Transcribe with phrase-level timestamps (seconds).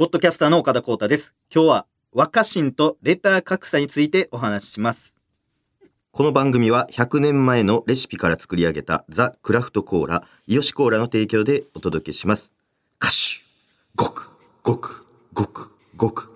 [0.00, 1.34] ポッドキャスターの岡田光太です。
[1.54, 5.14] 今日は若新とレター格差についてお話しします。
[6.10, 12.50] この番組は100年前のレシピから作り上げたザ・クラフトコーラ、イヨシコーラの提供でお届けします。
[12.98, 13.42] カシュ
[13.94, 14.30] ごく、
[14.62, 16.30] ごく、ごく、ごく、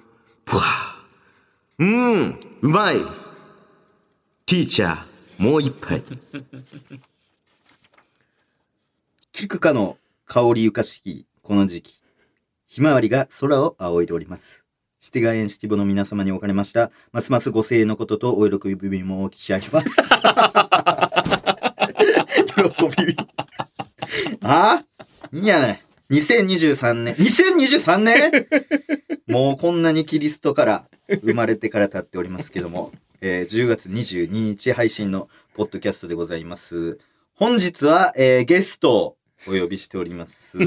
[0.44, 2.98] ぷわーうーん、うまい
[4.44, 6.02] ティーチャー、もう一杯。
[9.32, 9.96] 菊花の
[10.26, 12.03] 香りゆかしきこの時期。
[12.74, 14.64] ひまわりが空を仰いでおります。
[14.98, 19.86] シティガエンシティブの皆様におかれました、ますますご声援のこととお喜びもお聞きし上げます。
[22.50, 23.16] 喜び。
[24.42, 24.82] あ？
[25.32, 25.84] いいやね。
[26.10, 27.14] 2023年。
[27.14, 28.48] 2023年
[29.28, 30.88] もうこんなにキリストから
[31.22, 36.98] 生まれてから経っておりますけども、えー10月22日配信のポッドキャストでございます。
[37.34, 39.16] 本日は、えーゲスト
[39.46, 40.58] お呼びしております。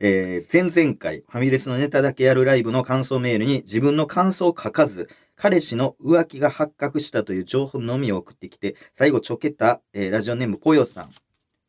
[0.00, 11.10] えー前々回、ファミレスのネタだけやるライブの感想メールに自分の感想を書かず、彼氏の浮気が発覚したという情報のみを送ってきて、最後ちょけた、えーラジオネームぽよさん。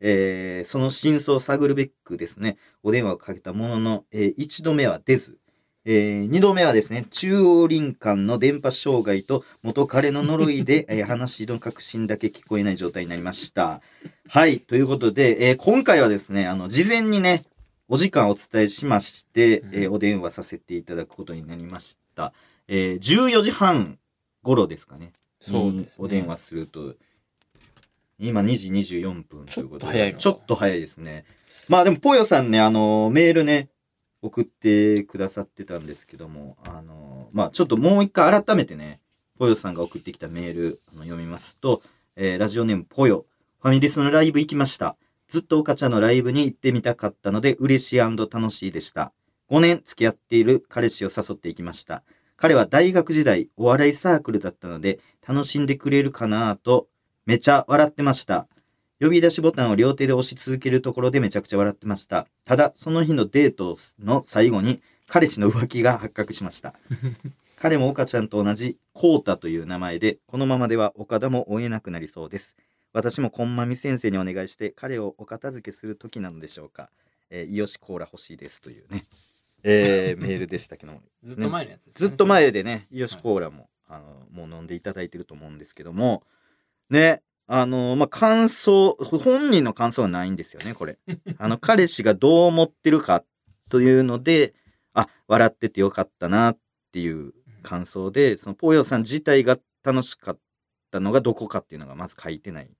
[0.01, 5.39] えーその真相を探るべくですね、お電話をかけたものの、え1度目は出ず、
[5.87, 13.81] え2度目はですね、中央林間の電波障害と元彼の呪いで、 えー話の確信だけ聞こえない状態になりました。
[14.27, 14.59] はい。
[14.59, 17.43] ということで、えー今回はですね、あの、事前にね、
[17.87, 22.33] お時間をお伝えしまして、うんえーお電話させていただくことになりました。
[22.67, 23.99] えー14時半
[24.41, 25.13] 頃ですかね。
[25.39, 26.95] そうですねにお電話すると、
[28.17, 29.91] 今2時24分ということで。
[29.91, 31.25] ちょっと早いちょっと早いですね。
[31.67, 33.69] まあでも、ぽよさんね、あの、メールね、
[34.25, 38.99] 送ってくださってたんですけども、あの、まあちょっともう一回改めてね、
[39.37, 41.81] ぽよさんが送ってきたメールあの読みますと、
[42.15, 43.25] えーラジオネームぽよ、
[43.61, 44.97] ファミレスのライブ行きました。
[45.27, 49.13] ずっと岡ちゃんのライブに行ってみたかったので嬉しい楽しいでした。
[49.51, 52.03] 5年付き合っている彼氏を誘っていきました。
[52.37, 56.87] 彼は大学時代お笑いサークルだったので楽しんでくれるかなぁと
[57.25, 58.47] めちゃ笑ってました。
[59.01, 62.27] 呼び出しボタンを両手で押し続けるところでめちゃくちゃ笑ってました。
[62.45, 66.75] ただ、その日のデートの最後に彼氏の浮気が発覚しました。
[67.59, 72.55] 彼も岡ちゃんと同じコータという名前で、このままでは岡田も追えなくなりそうです。
[72.93, 76.89] 私もこんまみ先生にお願いして彼をお片付けする時なのでしょうか。
[77.29, 79.03] えー、イヨシコーラ欲しいですというね、
[79.63, 86.23] えー メールでしたけども、ずっと前のやつですずっと前でね、イヨシコーラも、あの、もう飲んでいただいてると思うんですけども、
[86.89, 90.97] ね、あの、まあ、感想、本人の感想はないんですよね、これ。
[91.37, 93.23] あの、彼氏がどう思ってるか
[93.69, 94.55] というので、
[94.93, 96.59] あ、笑っててよかったなっ
[96.91, 100.39] ていう感想で、その、ポーヨさん自体が楽しかっ
[100.91, 102.71] たのがどこかっていうのがまず書いてない。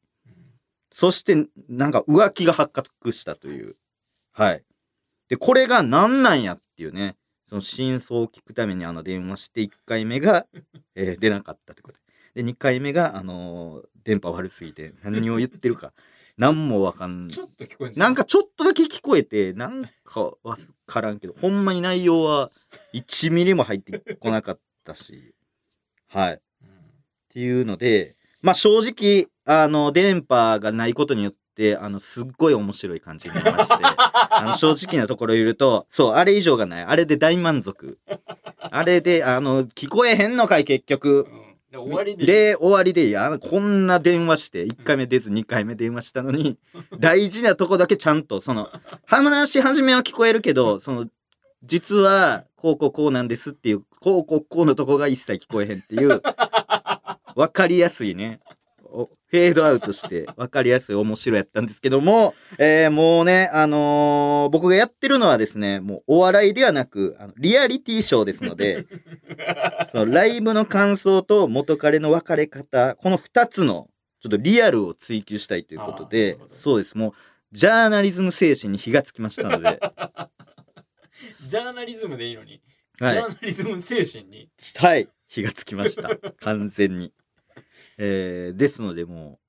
[0.92, 3.76] そして、なんか浮気が発覚したという。
[4.32, 4.64] はい。
[5.30, 10.48] で、これが何なんやっていうね、その真相を聞くためにあの電話して1回目が、
[10.96, 12.00] えー出なかったってこと
[12.34, 12.44] で。
[12.44, 15.92] で、2回目が、あのー電波悪すぎて何を言ってるか、
[16.38, 22.52] 何もわかんちょっと聞こえんなんかちょっとだけ聞こえて、なんかわからんけど、ほんまに内容は
[22.94, 25.34] 1ミリも入ってこなかったし、
[26.08, 26.34] はい。
[26.36, 26.70] っうん
[27.30, 36.84] ていうので、まあ正直、あの、電波がないことによって、あの、すっごい面白い感じになりまして、 あの、正直なところ言うと、そう、あれ以上がない。
[36.84, 37.98] あれで大満足。
[38.60, 41.28] あれで、あの、聞こえへんのかい、結局。
[41.76, 42.26] 終わりで。
[42.26, 46.58] で、終わりで、いや、こんな電話して、1回目出ず2回目電話したのに、
[47.00, 48.70] 大事なとこだけちゃんと、その、
[49.06, 51.08] 話し始めは聞こえるけど、その、
[51.64, 56.22] 実は、こうこうこうなんですっていう、こうこうこうのとこが一切聞こえへんっていう、
[57.36, 58.40] わかりやすいね。
[59.34, 68.86] おフェードアウトして 分かりやすい面白いやったんですけども、えーもうね、あのー僕がやってるのはですね、もうお笑いではなく、あのリアリティショーですので、
[69.92, 77.14] そのライブの感想と元彼の別れ方、この2つのちょっとリアルを追求したいということでそうです、もう
[77.52, 79.80] ジャーナリズム精神に火がつきましたので、
[81.50, 82.62] ジャーナリズムでいいのに、
[83.00, 83.12] はい。
[83.12, 84.50] ジャーナリズム精神に。
[84.78, 86.16] はい、火がつきました。
[86.42, 87.14] 完全に。
[87.98, 89.40] えーですので、も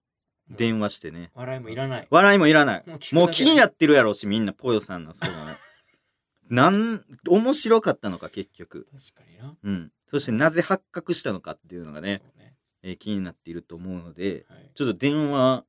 [0.50, 2.84] う電話してね、笑いもいらない笑いもいらない。
[3.12, 5.56] もう気になってるやろうし、みんな、ぽよさんの、その、
[6.48, 8.86] なん、面白かったのか、結局。
[8.92, 9.92] 確かになうん。
[10.08, 15.64] そして、なぜ発覚したのかっていうのがね、ねえー気になっていると思うので、はいちょっと電話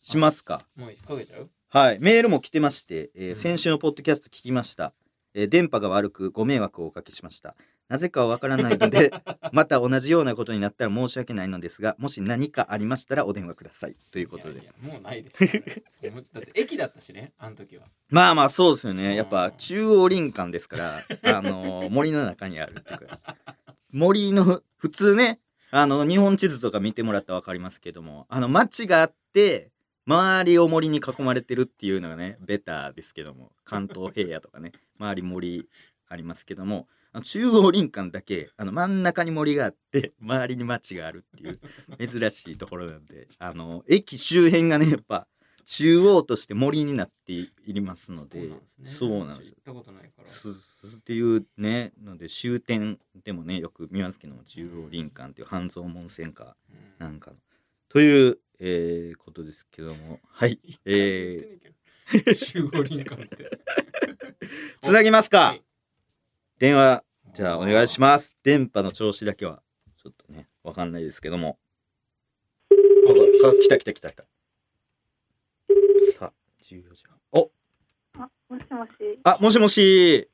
[0.00, 0.68] しますか。
[0.76, 1.50] もうかけちゃう？
[1.68, 1.98] はい。
[1.98, 4.94] メールも来てまして、えーうん先週のポッドキャスト聞きました。
[5.34, 7.56] えー電波が悪くご迷惑をおかけしました
[7.88, 9.12] なぜかはわからないので
[9.52, 13.96] また同じようなことになったら申し訳ないのですがもし何かありましたらお電話ください。
[14.10, 14.54] ということで。
[14.54, 17.84] いやいやもうないでしょ もうだって駅だったしねあの時は。
[18.08, 19.14] まあまあそうですよね。
[19.14, 23.36] やっぱうん中央林間ですからあのー 森の中にあるっていうか
[23.92, 25.40] 森の普通ね
[25.70, 29.70] あの日本地図とか見てもらったら分かりますけどもあの町があって
[30.06, 35.68] 周りを森に囲まれてるっていうのがねベターですけども関東平野とかね周り森
[36.08, 36.86] ありますけども
[37.22, 41.60] 中央林間だけあの真ん中に森があって周りに町があるっていう
[42.08, 45.26] 珍しいところなんであの駅周辺がねやっぱ
[45.64, 48.50] 中央として森になっていますので
[48.84, 50.24] そうなんです行ったことないから。
[50.24, 56.56] っていうねので終点でもねよく見ますけども中央林間っていう半蔵門線か
[57.00, 57.06] うん。
[57.06, 57.36] なんかの。
[57.88, 60.60] という、えーことですけどもはい。
[60.84, 63.58] えー、 集合林間って。
[64.82, 65.65] つなぎますか、はい
[66.58, 67.02] 電話
[67.34, 69.62] じゃあお願いします電波の調子だけは
[70.02, 71.58] ちょっとねわかんないですけども
[72.70, 74.24] あさ来た来た来た来た
[76.12, 76.32] さあ
[76.62, 77.50] 14時半お
[78.18, 78.90] あ、もしもし。
[79.24, 80.28] あもしもし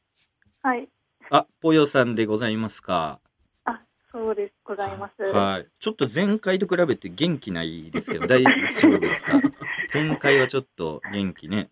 [0.62, 0.88] はい。
[1.30, 3.20] あぽよさんでございますか？
[3.64, 3.80] あ、
[4.12, 4.54] そうです。
[4.64, 5.22] ございます。
[5.22, 5.66] はい。
[5.78, 8.50] ちょっと前回と比べて元気ないですけど、大丈
[8.88, 9.40] 夫ですか？
[9.92, 11.70] 前回はちょっと元気ね、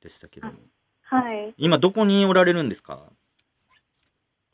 [0.00, 0.54] でしたけども。
[1.02, 1.54] はい。
[1.56, 3.10] 今どこにおられるんですか？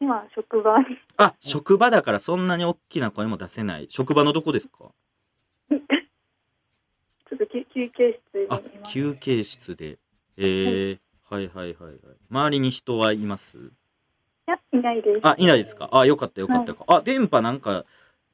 [0.02, 0.84] 今、職場に。
[1.16, 3.86] あ、職場だからそんなに大きな声も出せない。
[3.88, 4.90] 職場のどこですか？
[5.70, 5.76] ちょ
[7.36, 8.60] っと休休憩室あ。
[8.88, 9.98] 休憩室で。
[10.36, 10.98] えー、
[11.30, 12.00] はいはいはいはい。
[12.30, 13.58] 周りに人はいます？
[13.58, 13.70] い
[14.46, 15.20] や、いないです。
[15.22, 15.88] あ、いないですか？
[15.92, 16.84] あ、よかったよかったか。
[16.88, 17.84] あ、電波なんか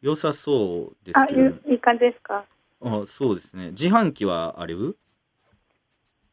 [0.00, 2.46] 良さそうですあ、けど、いいいい感じですか？
[2.80, 3.72] あ、そうですね。
[3.72, 4.74] 自販機はある？
[4.76, 4.96] 自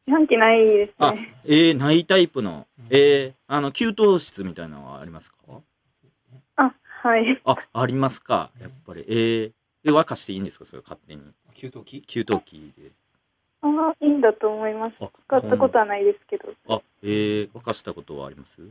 [0.08, 5.38] 販機ないですあね。、えー、ないタイプの、えー、あの、給湯室みたいなのはありますか？
[6.58, 7.42] あ、はい。
[7.44, 9.04] あ、ありますか、やっぱり。
[9.08, 9.52] えー、
[9.84, 10.66] え、沸かしていいんですか？
[10.66, 11.22] それ勝手に。
[11.54, 12.02] 給湯器？
[12.06, 12.92] 給湯器で。
[13.62, 13.68] あ、
[14.00, 14.94] いいんだと思います。
[15.00, 16.54] あ、使ったことはないですけど。
[16.70, 18.62] あ、えー、沸かしたことはあります？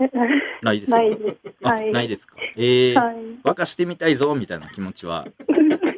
[0.00, 0.08] え
[0.62, 0.98] ないですか？
[0.98, 1.36] ないです。
[1.64, 1.92] あ、はい。
[1.92, 2.36] ないですか？
[2.56, 3.16] えー、はい。
[3.44, 5.26] 沸かしてみたいぞみたいな気持ちは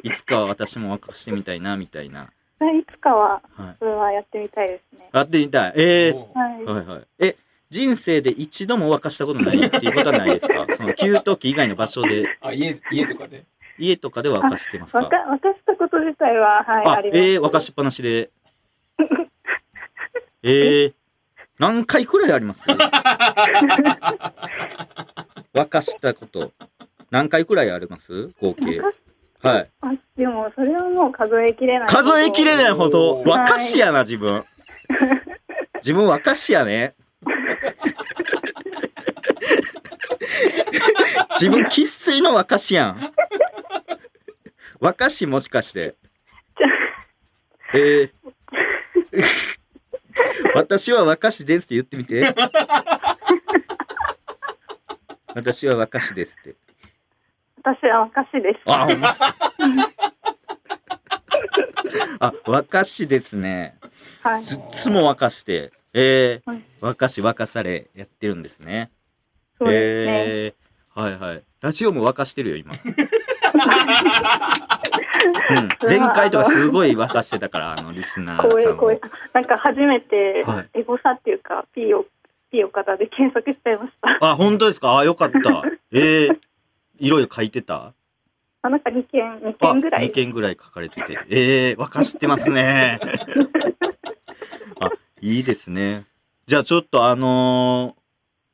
[0.03, 2.29] いつかは私も沸かしてみたいなみたいな。
[2.69, 3.75] いつかは、はい。
[3.79, 5.09] それはやってみたいですね。
[5.13, 5.73] やってみたい。
[5.75, 6.23] えー、は
[6.59, 6.63] い。
[6.65, 7.01] はいはい。
[7.19, 7.35] え、
[7.69, 10.65] 人生で一度も沸かしたことないっていうことはないですか？
[10.75, 13.45] その給湯器以外の場所で、あ家家とかで？
[13.79, 14.99] 家とかで沸かしてますか？
[14.99, 15.17] 沸か
[15.53, 17.21] したこと自体は、はい、ああります。
[17.21, 18.29] えー、沸かしっぱなしで。
[20.43, 20.93] えー、
[21.59, 22.65] 何回くらいあります？
[25.53, 26.51] 沸かしたこと。
[27.09, 28.29] 何回くらいあります？
[28.41, 28.81] 合計。
[29.41, 29.71] はい。
[29.81, 31.89] あ、でも、それはもう数えきれない。
[31.89, 34.45] 数えきれないほど、おー沸かしやな、自分。
[35.81, 36.95] 自分沸かしやね。
[41.39, 43.11] 自分生粋の沸かしやん。
[44.79, 45.95] 沸かしもしかして。
[47.73, 48.11] えー、
[50.55, 52.33] 私は若しですって言ってみて。
[55.33, 56.55] 私は若しですって。
[57.63, 58.59] 私は若しです。
[58.65, 59.21] あ、ほんまっす。
[62.19, 63.77] あ、若しですね。
[64.23, 64.43] はい。
[64.43, 68.91] つつも沸かして、えはいー、沸かし沸かされやってるんですね。
[69.59, 70.23] そうですね。
[70.27, 71.43] えー、はいはい。
[71.61, 72.71] ラジオも沸かしてるよ、今。
[75.51, 78.43] うん、前回とかすごい沸かしてたから、あの、リスナーさ
[78.73, 78.99] んも。
[79.33, 82.05] なんか初めてはいエゴサっていうか P を
[82.51, 84.31] P を方で検索しちゃいました。
[84.31, 84.97] あ、本当ですか？
[84.97, 85.37] あ、よかった。
[85.91, 86.39] えー、
[87.01, 87.93] いろいろ書いてた？
[88.63, 91.17] あなんか2件2あ、件ぐらい2件ぐらい書かれてて。
[91.29, 92.99] えー、沸かしてますね。
[94.79, 96.05] あ、いいですね。
[96.45, 97.95] じゃあちょっとあの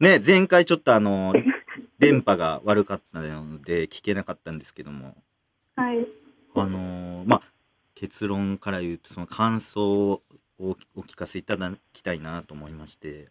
[0.02, 1.44] ーね、前回ちょっとあのー
[2.00, 5.18] 電波が悪かったので聞けなかったんですけども、
[5.76, 6.08] はい。
[6.56, 7.42] あのーまあ、
[7.96, 10.22] 結論から言うとその感想を
[10.60, 13.28] お聞かせいただきたいなと思いまして。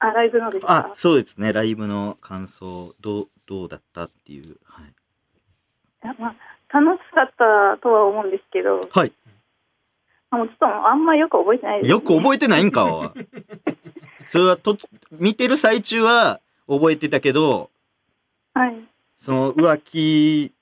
[0.00, 1.52] あライブのですあか。、そうですね。
[1.52, 4.56] ライブの感想、どう、どうだったっていう。
[4.64, 4.86] はい。
[4.86, 6.34] いやまあ
[6.78, 9.12] 楽しかったとは思うんですけど、はい。
[10.30, 13.14] あもうちょっとあんまよく覚えてないです、よく覚えてないんかは。
[14.28, 14.76] それはと、
[15.12, 17.70] 見てる最中は覚えてたけど、
[18.54, 18.74] はい。
[18.74, 18.88] い
[19.18, 20.52] その浮気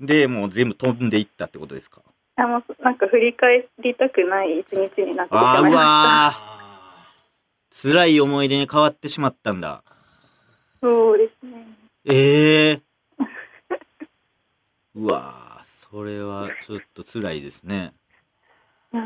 [0.00, 2.00] でもう全部飛んでいったってことですか？
[2.36, 5.78] やもうなんか振り返りたくない一日になってしまいうました。
[5.78, 6.65] わー。
[7.76, 9.82] あ辛い思い出に変わってしまったんだ。
[10.80, 11.66] そうですね。
[12.06, 12.82] ええ
[14.94, 17.92] うわー、それはちょっと辛いですね。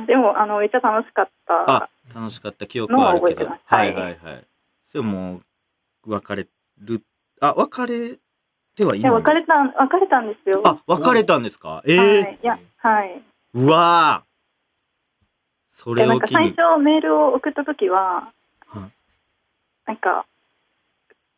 [0.07, 3.45] でもあのめっちゃ楽しかったあ楽しかった記憶はあるけど。
[3.47, 4.47] のはいはいはい。
[4.85, 5.41] それも
[6.07, 6.47] う、別れ
[6.79, 7.03] る、
[7.41, 8.19] あ、別れ
[8.77, 10.63] てはいいや、ない別れた、別れたんですよ。
[10.65, 11.83] あ、別れたんですか？
[11.87, 12.39] ええはい。
[12.43, 13.23] いや、はい。
[13.55, 14.31] うわー
[15.69, 16.57] そで、れなんか最を機に。
[16.57, 18.40] 初メールを送った時は、はい
[19.91, 20.25] なんか、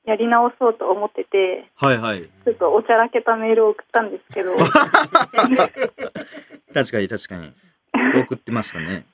[0.04, 2.28] やり直そうと思ってて、はいはい。
[2.44, 4.54] ちょっとおちゃらけたメールを送ったんですけど、
[6.74, 7.54] 確かに確かに。
[8.20, 9.06] 送ってましたね。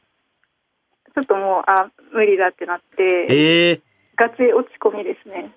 [1.15, 3.81] ちょっともう、あ、無理だってなって、ええ
[4.17, 5.53] ガチ落ち込みですね。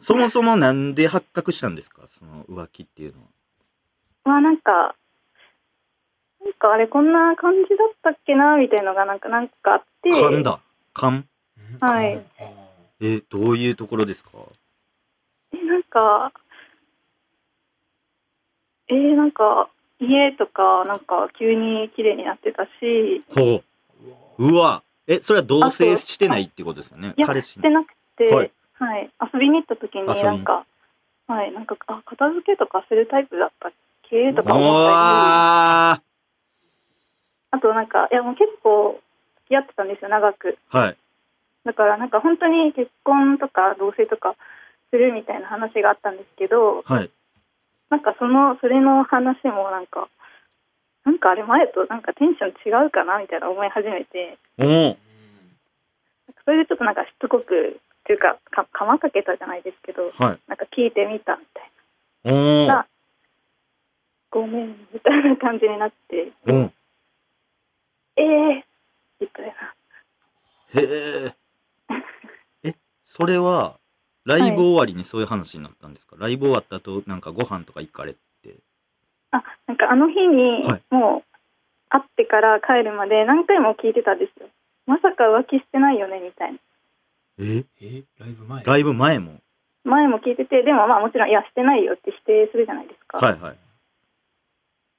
[0.00, 2.06] そもそもなんで発覚したんですか？
[2.06, 3.28] その浮気っていうのは。
[4.24, 4.94] まあなんか、
[6.44, 10.60] なんかあれこんな感じだったっけな、みたいのがなんか、なんかあって、勘だ。
[10.92, 11.24] 勘
[11.80, 12.22] はい
[13.00, 14.30] え、どういうところですか？
[15.52, 16.32] え、なんか、
[18.88, 23.62] えーなんか、家とか、なんか急に綺麗になってたし、ほ
[24.38, 24.52] う。
[24.52, 24.82] うわ。
[25.06, 27.14] え、それは同棲してないってことですよね？
[27.16, 28.36] いや、彼氏してなくて、は
[28.78, 29.06] はい。
[29.06, 30.66] い、遊びに行った時になんか、
[31.26, 33.72] はい、なんか、あ、片付けとかするタイプだったっ
[34.08, 34.32] け？
[34.34, 36.02] とおか思ったり、わ
[37.52, 39.00] あとなんか、いやもう結構
[39.44, 40.58] 付き合ってたんですよ、長く。
[40.70, 40.96] ーはい。
[41.66, 44.36] だからなんか本当に結婚とか同棲とか
[44.90, 47.10] するみたいな話があったんですけど、はい。
[47.90, 50.08] なんかその、それの話もなんか、
[51.04, 54.38] なんかあれ前となんかテンション違うかなみたいな思い始めて。
[56.44, 60.38] それでちょっとなんかしつこく、っていうか、か、かまかけたじゃないですけど、はい。
[60.46, 62.66] なんか聞いてみたみたい。
[62.68, 62.86] な。
[64.30, 66.70] ごめん、みたいな感じになって、おー
[68.16, 68.62] ええー、
[69.20, 69.74] みたいな。
[70.80, 71.45] へえ。
[73.16, 73.78] え、それは、
[74.24, 78.18] ライブ終わりにそういう話になったんですか、ライブ終わった後、なんかご飯とか行かれて。
[79.30, 81.24] あ、なんかあの日にはい、もう、
[81.88, 84.48] 会ってから帰るまで何回も聞いてたんですよ。
[84.86, 86.58] まさか浮気してないよね、みたいな。
[87.38, 87.64] え？
[87.80, 88.04] え？
[88.18, 88.64] ライブ前？
[88.64, 89.40] ライブ前も？
[89.84, 93.18] 前も聞いてて、でもまあもちろん、いや、してないよって否定するじゃないですか。
[93.18, 93.56] はいはい。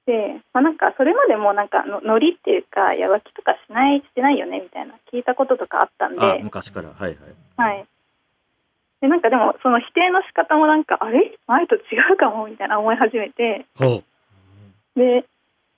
[0.06, 6.88] で、まあなんかそれまでもなんかのノリっていうか、いや、浮気とかしない、してないよね、みたいな聞いたこととかあったんで、あ、昔から。
[6.88, 7.16] はいはい。
[7.56, 7.86] はい。
[9.00, 11.38] で、なんかでも、その否定の仕方もなんか、あれ？
[11.46, 11.78] 前と違
[12.12, 14.02] うかも、みたいな思い始めて、ほ
[14.96, 15.24] で、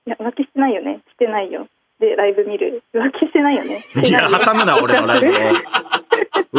[0.06, 1.68] いや、浮気してないよね、してないよ。
[1.98, 2.82] で、ライブ見る。
[2.94, 3.84] 浮気してないよね？
[3.94, 4.00] う。
[4.00, 5.32] いや、挟むな、俺のライブを。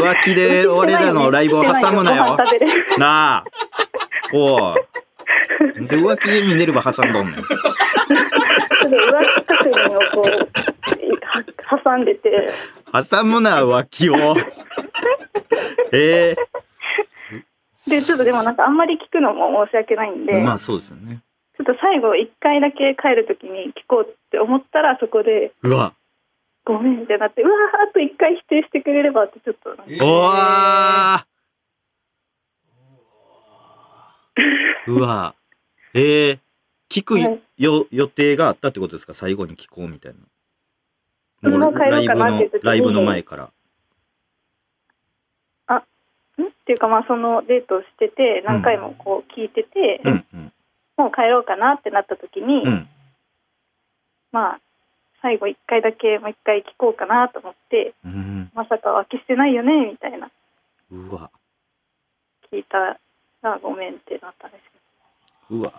[0.03, 2.37] 浮気で俺らのライブを挟むなよ。
[2.99, 3.43] なあ。
[4.33, 4.81] おい。
[5.87, 7.35] で、浮気でミネルヴァ挟んどんねん。
[7.37, 7.47] 浮気
[9.45, 10.25] 確認をこう、
[11.25, 11.43] は
[11.83, 12.51] 挟んでて、
[12.93, 14.35] 挟むな、浮気を。
[15.91, 16.35] え
[17.87, 21.21] で、ちょっとでもなんかあんまり聞くのも申し訳ないんで、えまあそうですよね。
[21.57, 25.93] ちょっと最後一回だけ帰るときに聞こうって思ったら、そこで、うわ。
[26.63, 35.35] ごめんってなって、うわーあと一回否定してくれればってちょっとなんか、えおわー うわ
[35.93, 36.39] ええ
[36.89, 39.13] 聞くはいよ、予定があったってことですか？
[39.13, 40.13] 最後に聞こうみたい
[41.43, 41.49] な。
[41.49, 43.43] もうかなってライブの前から。
[43.45, 43.49] ん
[46.71, 50.53] っていうかまあそのデートをしてて、何回もこう聞いてて、うん、うん、
[50.95, 52.87] もう帰ろうかなってなったときに、うん。
[54.31, 54.59] まあ、
[55.21, 58.51] 最後一回だけもう一回聞こうかなと思って、うん。
[58.55, 60.31] まさか浮気してないよねみたいな
[60.91, 61.29] うわ、
[62.51, 62.77] 聞いた
[63.41, 64.63] らごめんってなったんです
[65.49, 65.73] けうわ。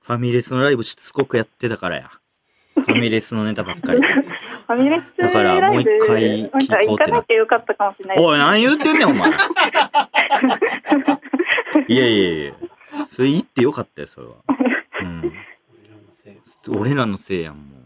[0.00, 2.10] ファミレスのライブしつこくやってたからや。
[2.74, 4.00] ファミレスのネタばっかり。
[4.00, 9.30] ど、 ファミレスだからもう一回聞こうってな行かなきゃよかったかもしれないおい、何言ってんねん、お前。
[11.88, 12.52] いやいやいや。
[13.06, 14.34] それ言ってよかったよ、それは。
[15.00, 15.32] うん。
[15.32, 15.34] 俺
[15.88, 16.38] らのせい
[16.68, 17.82] 俺らのせいやん、もう。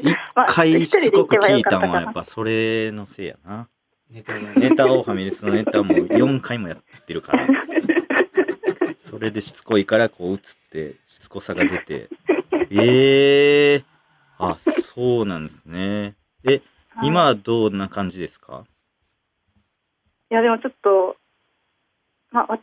[0.00, 3.68] 一まあ回しつこく聞いたんはやっぱそれのせいやな。
[4.10, 7.48] ネタネタをファミレスのネタも4回もやってるから。
[9.00, 10.38] それでしつこいからこう映っ
[10.70, 12.08] てしつこさが出て。
[12.70, 13.84] ええー。
[14.38, 16.14] あ、そうなんですね。
[16.44, 18.64] え、はい今はどんな感じですか？
[20.30, 21.16] いやでもちょっと、
[22.30, 22.58] まあ、わ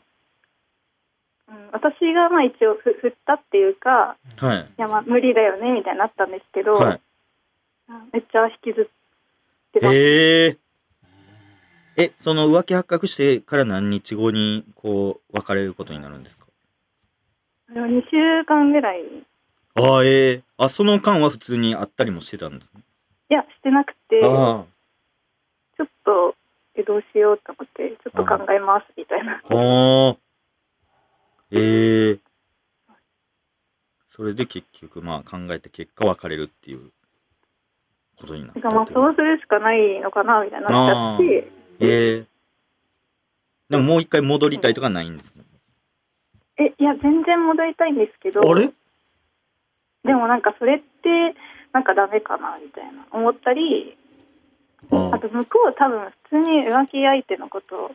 [1.47, 4.59] うん、私がまあ一応ふ振ったっていうか、はい。
[4.59, 7.01] いやまあ無理だよねみたいになったんですけど、はい。
[7.89, 8.85] うんめっちゃ引きずっ
[9.73, 9.95] てます。
[9.95, 10.57] え
[11.97, 16.45] ええ、その浮気発覚してから何日後にこう別れることになるんですか？
[17.73, 19.23] でも2週間ぐらい、い
[19.75, 22.81] ああ、ええあ、その間は普通に会ったりもしてたんですね。
[23.29, 24.65] や、してなくて、ちょあ
[25.83, 26.35] っと、
[26.75, 29.41] えどうしようと思って、ちょっと考えますみたいな。
[29.49, 30.17] あ。
[31.51, 32.19] ええ
[34.09, 36.91] それで結局まあ考えて結果別れるっていう。
[38.19, 42.25] ことになってかまあそうするしかないのかなみたいになっちゃってええ
[43.69, 45.43] でももう一回戻りたいとかないんですね。
[46.57, 48.71] えいや全然戻りたいんですけどあれ？
[50.03, 51.35] でもなんかそれって
[51.73, 53.97] なんかダメかなみたいな思ったり
[54.91, 57.91] ああと向こう多分普通に浮気相手のことを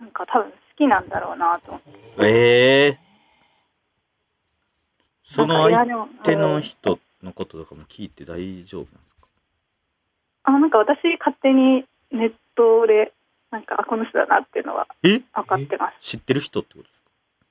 [0.00, 1.90] なんか多分好きなんだろうなと思って。
[2.20, 2.98] ええ
[5.22, 5.86] その相
[6.24, 9.26] 手のうん人のこととかも聞いて大丈夫なんですか？
[10.44, 13.12] あなんか私勝手にネットで
[13.50, 15.20] なんかあこの人だなっていうのはえ？
[15.32, 15.94] 分かってます。
[16.00, 17.02] 知ってる人ってことです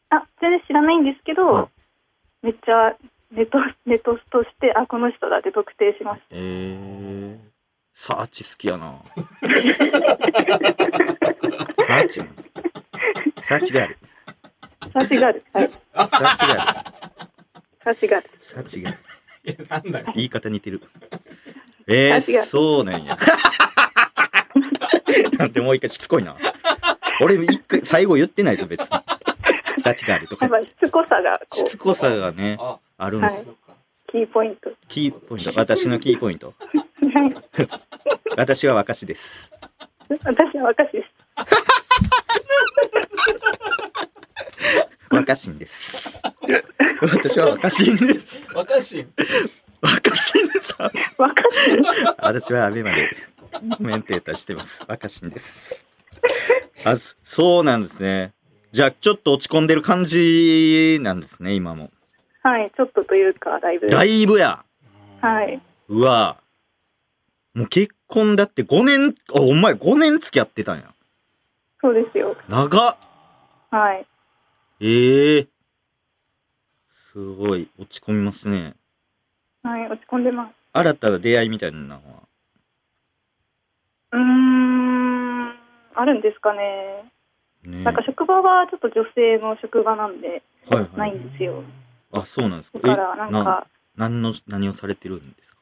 [0.09, 0.17] か？
[0.17, 1.67] あ全然知らないんですけど、はい
[2.43, 2.95] めっちゃ
[3.31, 7.39] ネットネットとしてあこの人だって特定しましええ
[7.93, 8.95] サーチ好きやな。
[11.85, 12.31] サーチやな。
[13.41, 13.97] サーチがある。
[14.81, 16.79] たサーチガールはいサーチがある。
[17.83, 18.97] サーチガールサーチがある。
[19.43, 20.81] いやなんだよ言い方似てる。
[21.87, 23.17] えー、そうなんや。
[25.37, 26.35] なんてもう一回しつこいな。
[27.21, 28.87] 俺一回最後言ってないぞ別に。
[29.79, 30.51] サーチがあるとかやっ。
[30.51, 33.45] ぱしつこさがこうしつこさがね、ああるんです。
[33.45, 33.73] そっか
[34.11, 35.51] キーポイントキーポイント。
[35.55, 36.53] 私のキーポイント。
[36.53, 36.53] は
[37.63, 37.67] い
[38.37, 39.51] 私は若しです。
[40.07, 41.09] 私は若しです
[45.09, 46.21] 若しんです。
[47.01, 48.43] 私は若しんです。
[48.53, 49.07] 若し
[49.81, 50.91] 若しんさん。
[51.17, 51.47] 若し
[52.19, 53.09] 私はアベマで
[53.77, 54.85] コメンテーターしてます。
[54.87, 55.87] 若しんです。
[56.85, 58.33] あ、そそうなんですね。
[58.71, 61.89] じゃあ、ちょっと落ち込んでる感じなんですね、今も。
[62.43, 64.63] はいちょっとというかだいぶだいぶや。
[65.21, 65.61] はい。
[65.89, 66.37] うわ
[67.53, 70.85] もう結婚だって5年、あ、お前5年付き合ってたんや。
[71.81, 72.97] そうですよ長っ。
[73.69, 74.05] はい
[74.79, 75.47] ええ
[76.89, 78.73] すごい、落ち込みますね。
[79.63, 82.01] はい落ち込んでます新たな出会いみたいなのは？
[84.13, 85.41] うーん
[85.93, 87.11] あるんですかね
[87.63, 90.87] ねなんか職場はちょっと女性の職場なんではいは。
[90.97, 91.63] ないいんですよ
[92.13, 92.79] あ、そうなんですか。
[92.79, 95.61] だからなんか、何の、何をされてるんですか？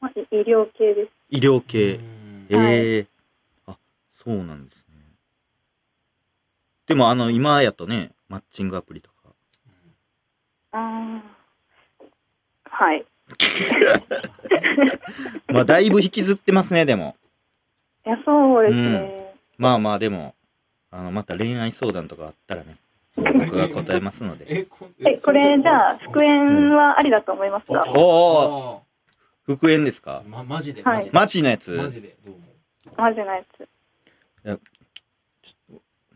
[0.00, 1.98] まあ、い医療系です医療系。
[2.48, 3.06] えはいえ
[3.66, 3.76] あ、
[4.12, 4.94] そうなんですね。
[6.86, 9.14] でも、あの、今やとね、マッチングアプリとか。
[10.72, 11.22] うーん
[12.64, 13.04] はい
[15.52, 17.16] まあ、だいぶ引きずってますね、でも。
[18.04, 20.34] いやそうですね、まあまあ、でも、
[20.90, 22.76] あの、また恋愛相談とかあったらね、
[23.16, 24.46] 僕が答えますので。
[24.60, 24.88] えこ
[25.32, 28.00] れじゃあ復縁はありだと思いますか、お
[28.76, 28.82] お
[29.44, 30.22] 復縁ですか？
[30.26, 30.82] まマジで？
[30.82, 30.96] はい。
[30.96, 31.12] マジで？
[31.18, 31.70] マジのやつ。
[31.72, 32.16] マジで？
[32.24, 32.44] どう思
[32.96, 33.68] マジなやつ。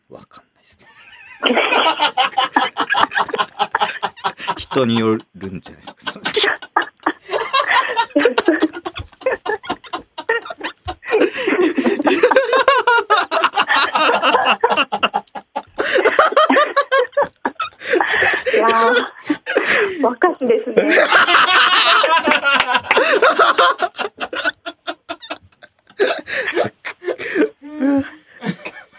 [0.08, 0.86] わかんないですね。
[4.56, 6.12] 人によるんじゃないですか。
[6.12, 6.24] それ
[18.56, 18.65] いやー
[20.02, 20.82] 若しですね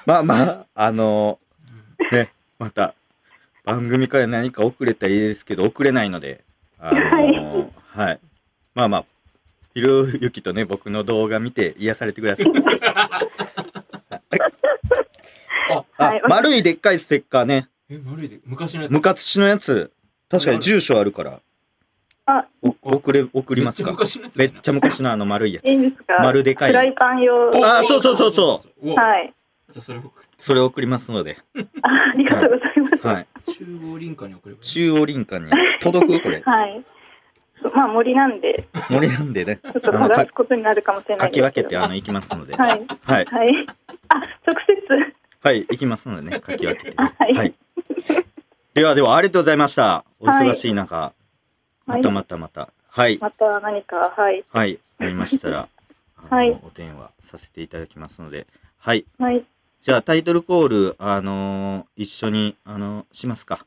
[0.05, 1.39] まあまあ、あの
[2.11, 2.93] ね、また、
[3.65, 6.45] 番組から何か遅れたらいいですけど、遅れないので、
[6.79, 7.35] あのはい
[7.93, 8.19] はい。
[8.73, 9.05] まあまあ、
[9.73, 12.45] ひろゆきとね、僕の動画見て癒されてください。
[15.97, 18.91] あい、丸いでっかいステッカーね、えマジで昔のやつ？
[18.91, 19.91] 昔のやつ、
[20.29, 21.39] 確かに住所あるから、
[22.25, 22.45] あ。
[22.61, 23.91] お送れ、送りますか？
[23.91, 25.65] めっちゃ昔のやつめっちゃ昔のあの丸いやつ。
[25.65, 26.19] いいんですか？
[26.21, 26.71] 丸でかい。
[26.71, 27.51] フライパン用。
[27.51, 28.91] おあそうそうそうそう。
[28.91, 29.33] おはい。
[29.69, 31.37] じゃあそれをそれ送りますので、
[31.81, 33.07] あありがとうございます。
[33.07, 33.27] はい。
[33.53, 34.65] 中央林間に送ればいい。
[34.65, 35.51] 中央林間に。
[35.79, 36.23] 届く？
[36.23, 36.41] これ。
[36.41, 36.83] はい。
[37.73, 38.67] まあ森なんで。
[38.89, 41.69] 森なんでね、ちょっとあのか探すことになるかもしれなかきいですけど。
[41.69, 42.53] 分けてあの行きますので。
[42.55, 42.85] はい。
[43.03, 43.25] はい。
[43.25, 43.67] はい。
[44.09, 45.13] あ直接。
[45.39, 46.95] はい、行きますのでね、かき分けて、ね。
[46.97, 47.33] はい。
[47.33, 47.53] はい。
[48.77, 50.05] ではでは、ありがとうございました。
[50.19, 51.13] お忙しい中、は
[51.87, 52.69] いまたまたまた。
[52.87, 53.17] はい。
[53.17, 54.77] また何かはいはい。
[54.99, 55.67] ありましたら、
[56.29, 58.45] はいお電話させていただきますので。
[58.77, 59.03] はい。
[59.17, 59.43] はい
[59.81, 63.65] じゃあ、タイトルコール、あのー一緒に、あのしますか。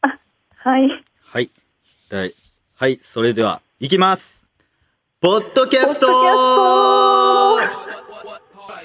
[0.00, 0.88] はい
[1.28, 1.50] はい。
[2.10, 2.32] はい。
[2.76, 2.98] はい。
[3.02, 4.46] それでは、いきます。
[5.20, 6.06] ポッドキャスト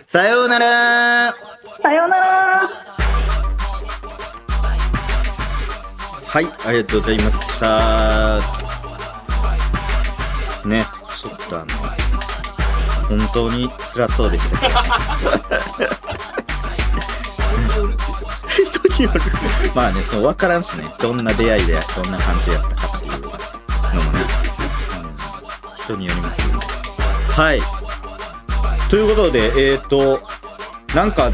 [0.06, 1.34] さようなら
[1.82, 3.01] さようなら
[6.32, 8.40] はい、ありがとうございました。
[10.66, 10.86] ね、
[11.20, 11.74] ちょっとあの、
[13.10, 14.58] 本当に辛そうでした。
[18.64, 19.22] 人による。
[19.76, 23.30] まあね、そう分からんしね、どんな出会いで、どんな感じやったかっていうの
[24.04, 24.22] もね、
[25.04, 26.54] うん、人によりますね
[27.30, 27.60] はい
[28.90, 30.22] ということでえっ、ー、と
[30.96, 31.30] なんか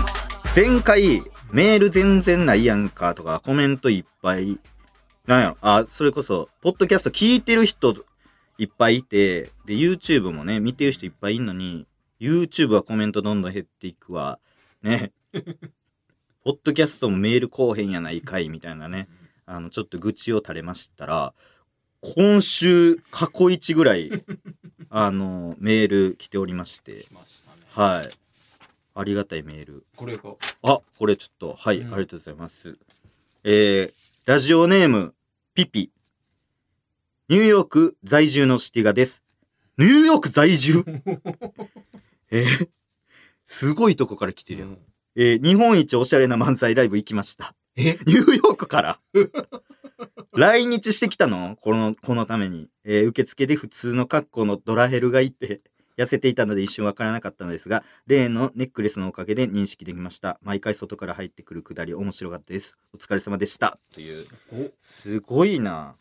[0.55, 4.59] 前回メール全然ないやんかとかコメントいっぱい
[5.27, 5.57] なんやろ？
[5.61, 7.95] あそれこそポッドキャスト聞いてる人
[8.57, 11.85] いっぱいいてで YouTube もね見てる人いっぱいいんのに
[12.19, 14.39] YouTube はコメントどんどん減っていくわ。
[14.81, 15.11] ね。
[16.43, 19.09] ポッドキャストもメールこうへんやないかいみたいなね。
[19.45, 21.33] あのちょっと愚痴を垂れましたら
[22.01, 24.09] 今週過去一ぐらい
[24.89, 27.01] あのメール来ておりまして。
[27.03, 27.61] したね。
[27.69, 28.09] はい。
[28.95, 29.85] ありがたいメール。
[29.95, 30.35] これが。
[30.63, 31.93] あこれちょっとはい、うん。
[31.93, 32.77] ありがとうございます。
[33.43, 33.93] えー、
[34.25, 35.13] ラジオネーム
[35.57, 35.91] ピピ。
[37.29, 39.23] ニューヨーク在住のシティガです。
[39.79, 40.83] ニューヨーク在住？
[42.29, 42.43] え？
[42.43, 42.69] ー、
[43.43, 44.77] すごいとこから来てるよ、うん。
[45.15, 47.55] えー日本一おしゃれな漫才ライブ行きました。
[47.75, 47.93] え？
[48.05, 48.99] ニューヨークから？
[50.33, 51.55] 来日してきたの？
[51.59, 52.69] この、このために。
[52.83, 55.61] えー受付で普通の格好のドラヘルがいて、
[55.97, 60.39] 痩せていたので一瞬わからなかったのですが、例のネックレスのおかげで認識できました。
[60.41, 62.77] 毎回外から入ってくるくだり面白かったです。
[62.93, 63.79] お疲れ様でした。
[63.93, 64.25] という。
[64.53, 65.95] おすごいな。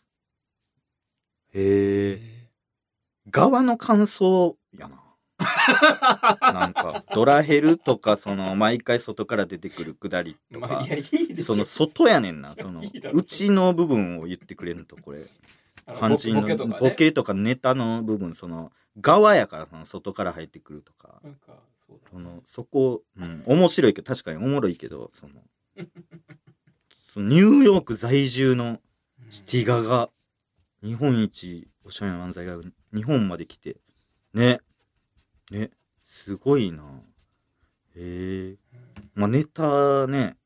[1.53, 2.19] へえ。
[2.21, 2.47] え
[3.29, 5.03] 側の感想やな。
[6.41, 10.83] なんか、ドラヘルとか、その、毎回外から出てくるくだりとか
[11.43, 12.55] その外やねんな。
[12.57, 15.21] そのいいだ、ろ内の部分を言ってくれると、これ。
[15.95, 16.77] 肝心のボケとかね。
[16.79, 21.21] ボケとかネタの部分、その、側やから、その外から入ってくるとか。
[21.23, 25.33] なんかそうだその、そこ、うん、面白いけど、確かにおもろいけど、その、
[26.91, 28.81] そのニューヨーク在住の
[29.29, 30.09] シティガが、
[30.83, 32.59] 日本一おしゃれな漫才が
[32.93, 33.77] 日本まで来て、
[34.33, 34.59] ね、
[35.51, 35.71] ね、
[36.05, 36.83] すごいな。
[37.95, 38.55] へえ。
[39.15, 40.37] まあネタね、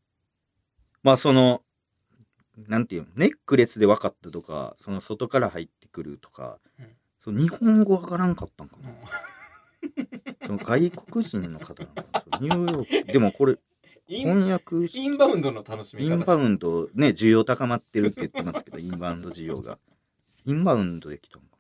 [1.04, 1.63] まあその、
[2.67, 6.86] なんていうの、ネックレスで分かったとか、その外から入ってくるとか、うん
[7.24, 8.89] その日本語わからんかったんかな。
[8.89, 8.95] うん
[10.45, 12.39] その外国人の方なのかな。
[12.39, 13.58] ニューヨーク、でもこれ
[14.08, 19.80] 翻訳しインバウンドの楽しみ方インバウンドね、需要高まってるって言ってますけど、 インバウンド需要が。
[20.45, 21.58] インバウンドで来たのかな。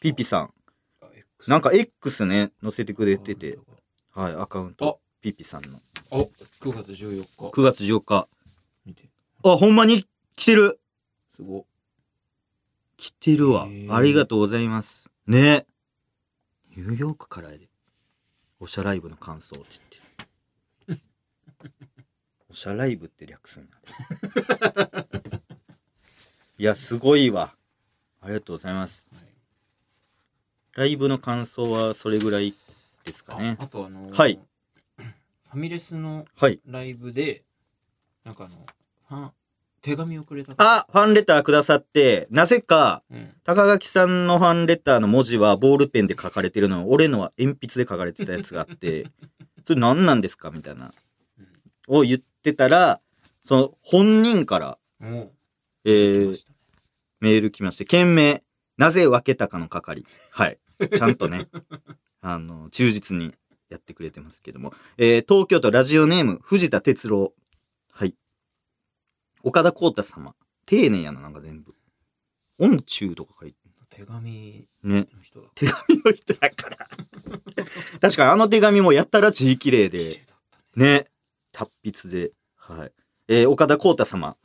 [0.00, 0.54] ピピさん、
[1.46, 3.58] なんか X ね、載せてくれてて、
[4.12, 5.80] はい、アカウント、ピピさんの。
[6.10, 6.16] あ
[6.60, 8.28] 9月14日9月14日。
[8.84, 9.08] 見て
[9.44, 10.06] あ、ほんまに？
[10.36, 10.78] 来てる
[11.34, 11.66] すご
[12.96, 15.10] 来てるわありがとうございます。
[15.26, 15.66] ね。
[16.76, 17.68] ニューヨークからやで。
[18.58, 19.66] おしゃライブの感想って
[20.88, 21.02] 言って。
[22.48, 23.68] おしゃライブって略すんや
[25.30, 25.40] で。
[26.58, 27.54] いや、すごいわ。
[28.22, 29.08] ありがとうございます。
[29.14, 29.26] はい
[30.72, 32.52] ライブの感想はそれぐらい
[33.04, 33.62] ですかねあ。
[33.64, 34.38] あとあのーはい
[34.98, 36.60] ファミレスのはい。
[36.66, 37.44] ライブで
[38.24, 38.66] なんかあの
[39.08, 39.32] ファン
[39.86, 43.28] 手紙をくれたあ、ファンレターくださって、なぜか、うん。
[43.44, 49.06] 高垣さんのファンレターの文字はボールペンで書かれてるの俺のは鉛筆で書かれてたやつがあって
[49.64, 50.50] それ何なんですか？
[50.50, 50.92] みたいな。
[51.86, 53.00] を言ってたら
[53.44, 56.40] その本人から、えー
[57.20, 58.42] メール来まして件名
[58.76, 60.04] なぜ分けたかの係。
[60.30, 60.58] はい。
[60.94, 61.48] ちゃんとね
[62.20, 63.32] あの忠実に
[63.70, 67.20] やってくれてますけども、えー東京都ラジオネーム藤田哲郎。
[67.22, 67.32] はい
[69.46, 70.34] 岡田浩太様
[70.66, 71.72] 丁寧やななんか全部
[72.58, 73.56] 音中とか書いて
[73.88, 76.88] 手紙ねの人だ手紙の人やから。
[78.00, 80.22] 確かにあの手紙もやったら字綺麗で、
[80.74, 81.06] ねね、
[81.52, 82.32] 達筆で。
[82.56, 82.92] はい。
[83.28, 84.36] えー岡田光太様。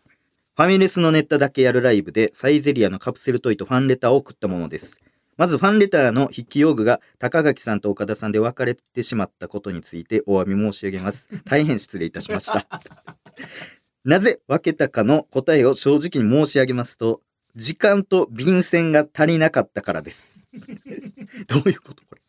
[0.56, 5.02] ファミレスのネタだけやるライブでサイゼリアのカプセルトイとファンレターを送ったものです。
[5.36, 11.28] まずファンレターの筆記用具が高垣さんと岡田さんで分かれてしまったことについてお詫び申し上げます。
[11.44, 12.68] 大変失礼いたしました。
[14.04, 17.22] なぜ分けたかの答えを正直に申し上げますと、
[17.56, 20.48] 時間と便箋が足りなかったからです。
[21.48, 22.22] どういうことこれ？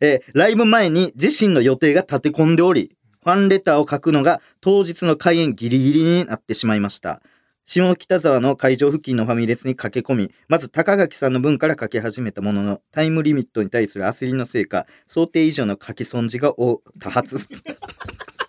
[0.00, 7.22] えーライブ前に自身の予定が立て込んでおり、ファンレターを書くのが当日の開演ギリギリになってしまいました。
[7.64, 17.36] 下北沢の会場付近のファミレスに駆け込み、まず高垣さんの分から書き始めたものの、タイムリミットに対する焦りのせいか、想定以上の書き損じがお多発。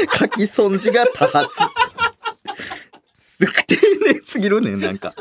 [0.18, 1.48] 書き損じが多発。
[3.66, 5.14] 丁寧すぎるねん、なんか。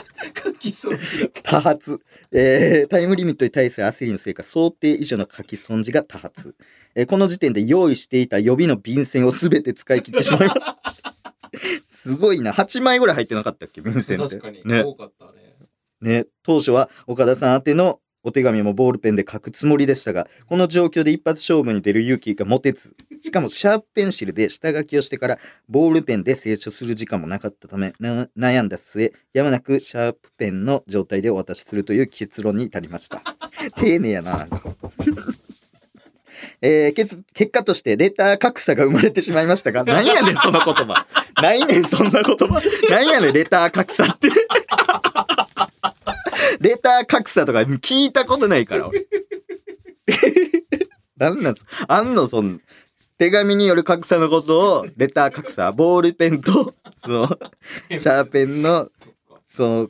[0.43, 1.99] 書きそうじ多発、
[2.31, 6.55] えータイムリミットに対する焦りのせいか想定以上の書き損じが多発、
[6.95, 10.77] えーこの時点で用意していた予備の便箋を全て使い切ってしまいました。
[11.87, 12.53] すごいな。
[12.53, 14.37] 8枚ぐらい入ってなかったっけ便箋って。
[14.37, 14.81] 確かに、ね。
[14.81, 15.47] 多かったあれ
[16.01, 16.25] ね。
[16.43, 22.95] 当初は岡田さん宛てのお手紙もボールペンで書くつもりでしたがこの状況で一発勝負に出る勇気が持てず
[23.27, 25.37] しかもシャープペンシルで下書きをしてから
[25.67, 33.21] ボールペンで清書する時間もなかったためな悩んだ末やむなくシャープペンの状態でお渡しするという結論に至りました。
[33.75, 34.37] 丁寧やな。
[34.37, 34.61] なんか
[36.61, 41.05] えー結結果としてレター格差が生まれてしまいましたが何やねんその言葉。
[41.41, 42.61] ないねんそんな言葉。
[42.89, 44.29] 何やねんレター格差って。
[46.61, 48.87] レター格差とか聞いたことないから。
[48.87, 49.05] 俺
[51.17, 52.61] 何なんすあんのそん
[53.17, 57.39] 手紙による格差のことをレター格差 ボールペンとその
[57.89, 58.89] シャーペンの
[59.45, 59.89] その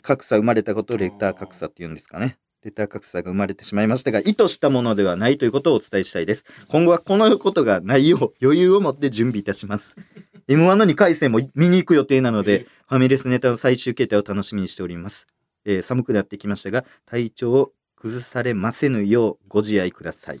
[0.00, 2.38] 格差生まれたことをレター格差って言うんですかね。
[2.64, 6.46] レター格差が生まれてしまいましたが、意図したものではないということをお伝えしたいです。
[6.68, 9.96] 今後はこのことがないよう余裕を持って準備いたします。
[10.48, 15.26] M1 の2回戦も見に行く予定なので、ファミレスネタの最終形態を楽しみにしております。
[15.66, 20.40] えー寒くなってきましたが、体調を崩されませぬようご自愛ください。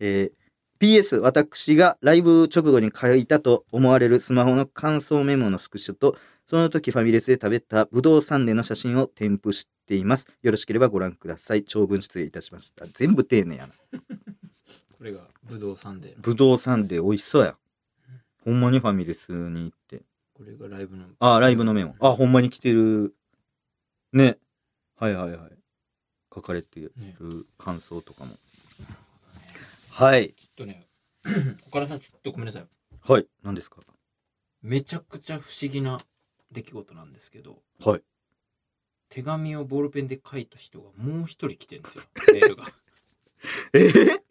[0.00, 0.45] えー
[0.78, 10.28] PS 私がライブ直後に書いたと思われるスマホの感想メモのスクショとその時ファミレスで食べたブドウサンデーの写真を添付しています。
[10.42, 11.64] よろしければご覧ください。
[11.64, 12.86] 長文失礼いたしました。
[12.86, 13.72] 全部丁寧やな。
[14.96, 17.56] これがブドウサンデーブドウサンデー美味しそうや。
[18.44, 20.02] ほんまにファミレスに行って。
[20.34, 21.96] これがライブのあ、ライブのメモ。
[22.00, 23.12] あ、ほんまに来てる。
[24.12, 24.38] ね。
[24.94, 25.50] はいはいはい。
[26.32, 26.92] 書かれてる
[27.58, 28.38] 感想とかも。
[29.90, 30.34] はい。
[31.68, 32.66] 岡田さんちょっとごめんなさい
[33.08, 33.26] はい。
[33.42, 33.80] 何ですか？
[34.62, 35.98] めちゃくちゃ不思議な
[36.52, 38.02] 出来事なんですけどはい。
[39.08, 42.64] 手紙をボールペンで書いた人がもう一人来てるんですよ メールが
[43.72, 44.22] えー、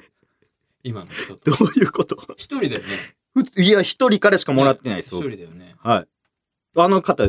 [0.83, 2.17] 今の人どとういうこと？
[2.37, 2.87] 一人だよね
[3.33, 5.29] ふいや、一人からしかもらってない、一そう。
[5.29, 6.07] 人だよねはい。
[6.77, 7.23] あの方、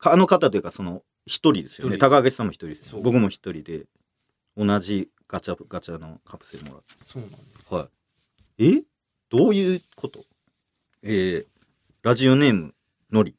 [0.00, 1.96] あの方というか、その、一人ですよね。
[1.98, 2.86] 高橋さんも一人ですよ。
[2.92, 3.86] そう僕も一人で、
[4.56, 6.94] 同じガチャガチャのカプセルもらって。
[7.02, 7.88] そうなんですは
[8.58, 8.76] い。
[8.78, 8.82] え？
[9.28, 10.24] どういうこと？
[11.02, 11.46] えー、
[12.02, 12.74] ラジオネーム、
[13.10, 13.34] のり。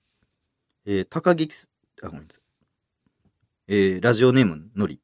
[0.85, 1.69] えー、高木す、
[2.03, 2.41] あ、ごめんなさい。
[3.69, 4.99] えー、ラジオネーム、のり。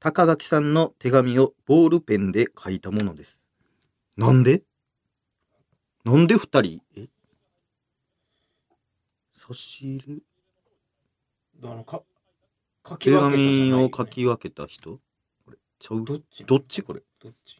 [0.00, 3.50] 高垣さんの手紙をボールペンで書いたものです。
[4.16, 4.62] なんで？
[6.04, 6.80] なんで二人？
[6.96, 7.08] え？
[9.32, 10.22] 差し入
[11.62, 11.68] れ？
[11.70, 12.02] あのか
[12.88, 14.98] 書き手分けたじゃない紙を書き分けた人？
[15.44, 16.04] これちゃう？
[16.04, 16.44] どっち？
[16.44, 17.00] どっちこれ？
[17.00, 17.56] いどっち？
[17.56, 17.59] や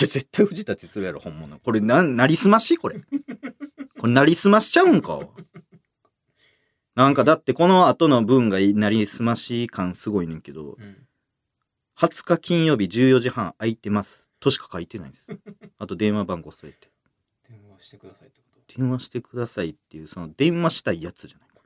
[0.00, 1.58] 絶対藤田哲郎やろ本物。
[1.58, 2.76] これななりすまし？
[2.76, 3.00] これ。
[3.98, 5.20] これなりすましちゃうんか？
[6.94, 11.06] なんかだってこの後の文がなりすまし感すごいねんけどうん。
[11.98, 14.28] 20日金曜日14時半空いてます。
[14.38, 15.28] としか書いてないです。
[15.78, 16.90] あと電話番号添えて。
[17.48, 18.78] 電話してくださいってこと？
[18.78, 21.48] 電話してくださいっていうその電話したいやつじゃない。
[21.54, 21.62] こ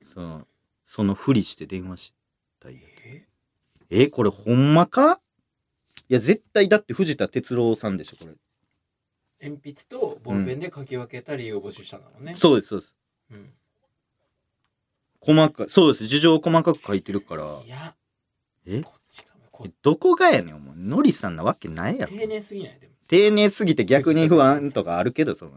[0.00, 0.46] れその
[0.84, 2.14] そのふりして電話し
[2.60, 2.84] たいやつ。
[3.04, 3.26] え？
[3.90, 4.06] え？
[4.08, 5.20] これほんまか？
[6.10, 8.34] いや絶対だって藤田哲郎さんでしょこれ。
[9.40, 12.94] 鉛筆とボールペンで書き分けた理由を募集したんだろうね、そうですそうです。
[13.32, 13.50] うん。
[15.20, 16.06] 細かいそうです。
[16.06, 17.44] 事情を細かく書いてるから。
[17.64, 17.94] いや
[18.66, 18.82] え？
[18.82, 20.56] こっちかこえどこがやねん。
[20.56, 22.16] お前のりさんなわけないやろ。
[22.16, 22.94] 丁寧すぎないでも。
[23.08, 25.52] 丁寧すぎて逆に不安とかあるけどその。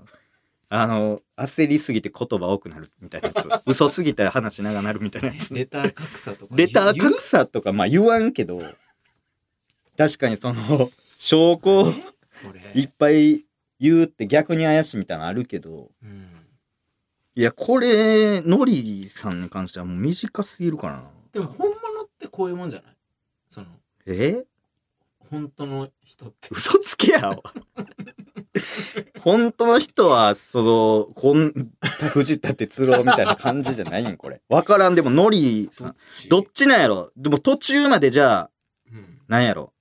[0.74, 3.48] あの焦りすぎて言葉多くなるみたいなやつ。
[3.68, 5.54] 嘘すぎたら話長なるみたいなやつ。
[5.54, 8.62] レター格差とかレター言う格差とかまあ言わんけど
[10.02, 11.94] 確かにその証拠
[12.74, 13.46] いっぱい
[13.80, 15.92] 言うって逆に怪しいみたいなのあるけど。
[16.04, 16.28] うん。
[17.36, 21.04] いやこれのりさんに関してはもう短すぎるかな。
[21.32, 22.96] でも本物ってこういうもんじゃない？
[23.48, 23.68] その。
[24.08, 24.44] え？
[25.30, 26.50] 本当の人って。
[26.50, 27.30] 嘘つけや。
[27.30, 27.44] お
[29.20, 31.54] 本当の人はそのこん
[32.10, 34.18] 藤田哲郎みたいな感じじゃないん？
[34.18, 34.42] これ。
[34.50, 34.96] わからん。
[34.96, 35.96] でものりさん。
[36.10, 36.28] ち？
[36.28, 37.12] どっちなんやろ？
[37.16, 38.50] でも途中までじゃあ
[38.92, 39.22] うん。
[39.28, 39.72] なんやろ？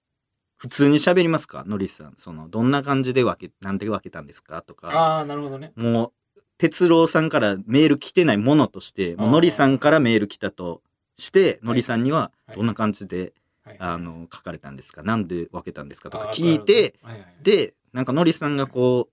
[0.60, 1.64] 普通に喋りますか？
[1.66, 2.14] のりさん。
[2.18, 4.60] そのどんな感じで分けなんで分けたんですか？
[4.60, 4.88] とか。
[4.90, 5.72] ああなるほどね。
[5.74, 10.82] もう哲郎さんからメール来てないものとしてもうあーのりさんからメール来たと
[11.16, 11.66] してい。
[11.66, 12.56] のりさんにははい。
[12.56, 13.32] どんな感じで、
[13.64, 13.76] はい。
[13.78, 15.02] あの書かれたんですか？
[15.02, 16.10] なんで分けたんですか？
[16.10, 17.34] とか聞いて、はいはいはい。
[17.42, 19.08] でなんかのりさんがこ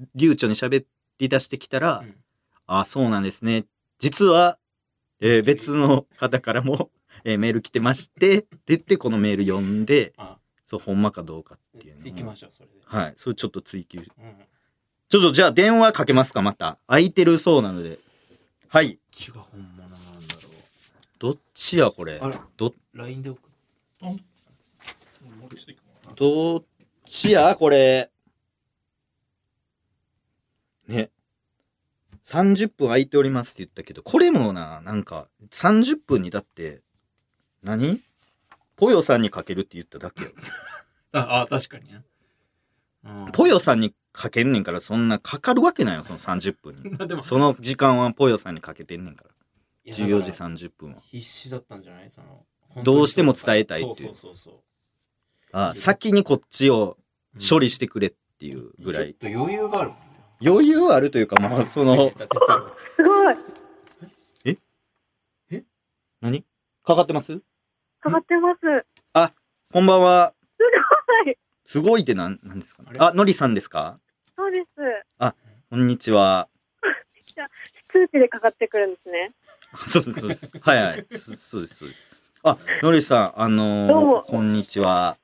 [0.00, 0.86] う流暢に喋
[1.18, 2.16] り出してきたら「うん。
[2.66, 3.66] あそうなんですね。
[3.98, 4.56] 実は、
[5.20, 6.90] えー別の方からも、
[7.24, 10.38] えーメール来てまして」って言ってこのメール読んであ
[10.72, 12.04] そうほんまかどうかっていうのを。
[12.06, 13.14] 行きましょうそれで、はい。
[13.18, 13.98] それちょっと追求。
[13.98, 14.04] うん、
[15.10, 16.78] ちょっとじゃあ電話かけますかまた。
[16.86, 17.98] 空いてるそうなので。
[18.68, 18.98] はい。
[19.34, 20.52] 本物なんだろう。
[21.18, 22.18] どっちやこれ？
[22.22, 22.38] あれ？
[22.56, 23.38] ど LINE で送
[24.00, 24.18] る
[26.16, 26.64] どっ
[27.04, 28.10] ちやこれ？
[30.88, 31.10] ね。
[32.24, 36.80] 30分空いておりますって言ったけどこれもななんか30分にだって
[37.62, 38.00] 何？
[38.82, 40.30] ポヨさんにかけるって言っただけよ。
[41.14, 42.02] ああ確かにね。
[43.04, 43.26] うん。
[43.32, 46.90] ポヨさんにかけんねんからそんなかかるわけないよその30分に。
[46.98, 47.22] まあでも。
[47.22, 49.30] その時間はポヨさんにかけてんねんから。
[49.84, 51.00] いや14時だから30分は。
[51.00, 52.10] 必死だったんじゃない？
[52.10, 52.44] その
[52.82, 54.16] どうしても伝えたいっていう。
[54.16, 54.54] そうそうそう
[55.52, 56.98] あ先にこっちを
[57.48, 59.14] 処理してくれっていうぐらい。
[59.14, 60.04] ちょっと余裕があるもんね。
[60.44, 62.10] 余裕あるというかまあその。
[62.10, 63.36] 鉄郎すごい。
[66.20, 66.44] 何？
[66.82, 67.40] かかってます？
[68.02, 68.84] かかってます。
[69.72, 70.34] こんばんは。
[70.58, 70.62] す
[71.24, 71.36] ごい。
[71.64, 72.90] すごいってなんなんですかね？
[72.98, 74.00] あのりさんですか？
[74.36, 74.66] そうです。
[75.70, 76.48] こんにちは。
[77.88, 79.32] 通知でかかってくるんですね。
[79.76, 80.50] そうそうです。
[80.60, 81.06] はいはい。
[81.12, 82.08] そそうですそうです。
[82.42, 84.22] あのりさんあのーどうも。
[84.22, 85.16] こんにちは。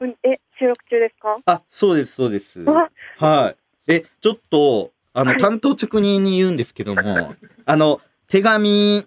[0.00, 1.38] うんえ、収録中ですか？
[1.46, 2.60] あそうですそうです。
[2.60, 2.90] わ。
[3.16, 3.54] は
[3.88, 3.92] い。
[3.92, 5.40] え、ちょっと、あの、はい。
[5.40, 9.06] 担当直入に言うんですけども、あの、手紙、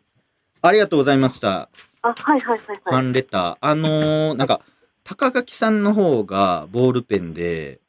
[0.64, 1.70] ありがとうございました。
[2.04, 3.04] あ、はいはいはいフはい。
[3.04, 3.58] ァンレター。
[3.62, 4.62] あのーなんか、
[5.04, 7.80] 高垣さんの方がボールペンで、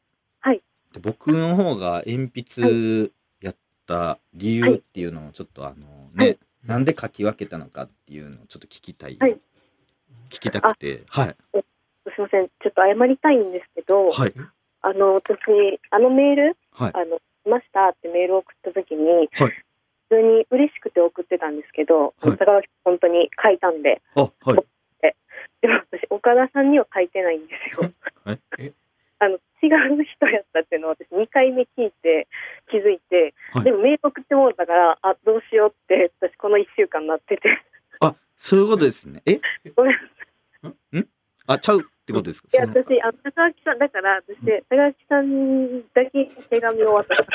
[0.41, 9.17] はいで僕の方が鉛筆やった理由っていうのをちょっとあのね、はいなんで書き分けたのかっていうのをちょっと聞きたい。
[9.19, 9.41] はい
[10.31, 11.03] 聞きたくて。
[11.09, 11.37] はい。
[11.53, 11.65] す
[12.19, 12.47] みません。
[12.47, 14.33] ちょっと謝りたいんですけど、はい。
[14.81, 15.37] あの、私、
[15.91, 16.91] あのメール、はい。
[16.95, 19.29] あの、来ましたってメールを送った時に、はい
[20.13, 22.37] 普通に嬉しくて送ってたんですけど、はい。
[22.37, 24.59] 坂垣本当に書いたんで、あ、はい。
[25.63, 27.91] でも私、岡田さんには書いてないんですよ。
[28.25, 28.41] はい。
[28.59, 28.73] え？
[29.21, 29.69] あの、違
[30.01, 32.27] う人やったっていうのを私2回目聞いて
[32.71, 33.65] 気づいて、はい。
[33.65, 37.63] でもメール送ってもらったから、あ、どうしようって、私この1週間なってて、
[38.01, 39.23] あ、そういうことですね。
[39.25, 39.41] え？
[39.77, 39.93] ごめ
[41.01, 41.09] ん？
[41.47, 41.81] あ、ちゃう？
[42.03, 42.49] ってことですか？
[42.53, 44.37] いや、私、あの高垣さん、だから私、
[44.69, 47.27] 高垣さんだけに手紙を渡した。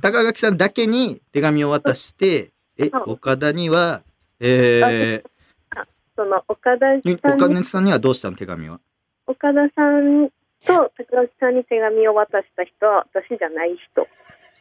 [0.00, 4.02] 高垣さんだけに手紙を渡して、え、岡田には、
[4.40, 5.22] え
[6.14, 8.80] その、岡田岡田さんにはどうしたの手紙は？
[9.26, 10.28] 岡田さん
[10.64, 14.06] と高垣さんに手紙を渡した人は私じゃない人。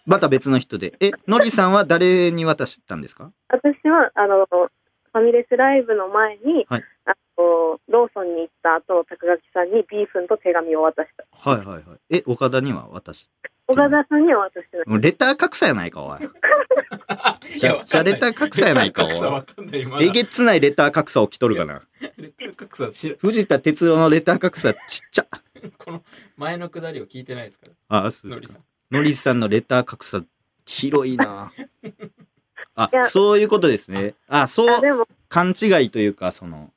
[0.08, 0.94] また別の人で。
[1.00, 3.32] え、のりさんは誰に渡したんですか？
[3.50, 11.26] 私は、あの、ファミレスライブの前に、はいあのローソンに行った後、高垣さんにビーフンと手紙を渡した。
[11.52, 11.84] はいはいはい。
[12.18, 13.30] え、岡田には渡し
[13.68, 14.90] 岡田さんには渡してない。
[14.90, 16.20] もうレター格差やないか、おい。
[17.56, 21.82] いじゃじゃあレター格差やないかレター格差わかんないえげつないレター格差起きとるかな。
[22.18, 25.28] レター格差藤田哲郎のレター格差ちっちゃ。
[25.78, 26.04] この
[26.38, 28.64] 前のくだりを聞いてないですからあ、そうですか。
[28.92, 30.24] のりさんのレター格差
[30.66, 31.52] 広いな。
[32.76, 34.16] あそういうことですね。
[34.28, 36.72] あ、そうあ、でも、勘違いというか、その、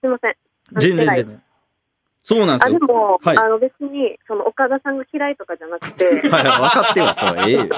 [0.00, 0.36] すいません。
[0.80, 1.42] 全然全然。
[2.22, 2.78] そうなんであ、すよ。
[2.78, 6.30] でも、はいあの別に、その岡田さんが嫌いとかじゃなくて、はいはい、分
[6.70, 7.66] かっては、そう、ええよ。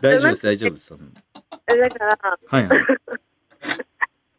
[0.00, 0.90] 大丈夫です、大丈夫です。
[0.90, 0.96] だ
[1.90, 2.78] から、はいはい。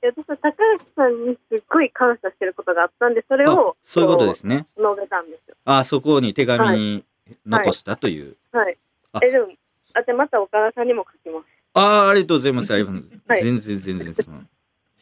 [0.03, 4.65] いや私は高橋さんにすっごい感謝してることがあったんで、それあを、そういうことですね。
[4.75, 5.55] 述べたんですよ。
[5.65, 7.05] あ、そこに手紙に
[7.45, 8.35] 残したという。
[8.51, 8.77] はい
[9.13, 9.19] あ。
[9.21, 9.49] え、でも、
[9.93, 11.45] あ、で、また岡田さんにも書きます。
[11.73, 12.73] ああ、ありがとうございます。
[12.73, 13.29] ありがとうございます。
[13.29, 14.41] はい全然全然、その、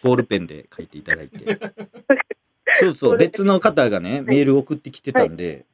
[0.03, 1.59] ボールペンで書いていただいて。
[2.79, 5.65] そうそう、別の方がね、メール送ってきてたんで、はい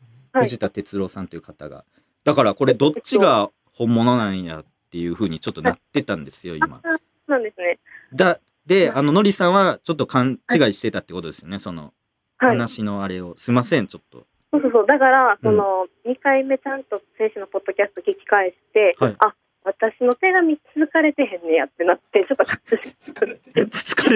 [0.41, 1.85] 藤田哲郎さんという方が。
[2.25, 6.81] だからこれどっちが本物なんやっていうふうにちょっとなってたんですよ、今。
[6.83, 7.79] そうなんですね。
[8.13, 11.93] だ、で、あの、のりさんはちょっと勘違いしてたってことですよね、その、
[12.37, 12.57] はい。
[12.57, 13.35] 話のあれを。
[13.37, 14.25] すいません、ちょっと。
[14.51, 14.85] そうそうそう。
[14.87, 19.33] だから、うんその、2回目ちゃんと選手のポッドキャスト聞き返して、はいあ、
[19.65, 24.09] 私の手紙続かれてへんねやってなって、ちょっと隠しつつかれて、 つつか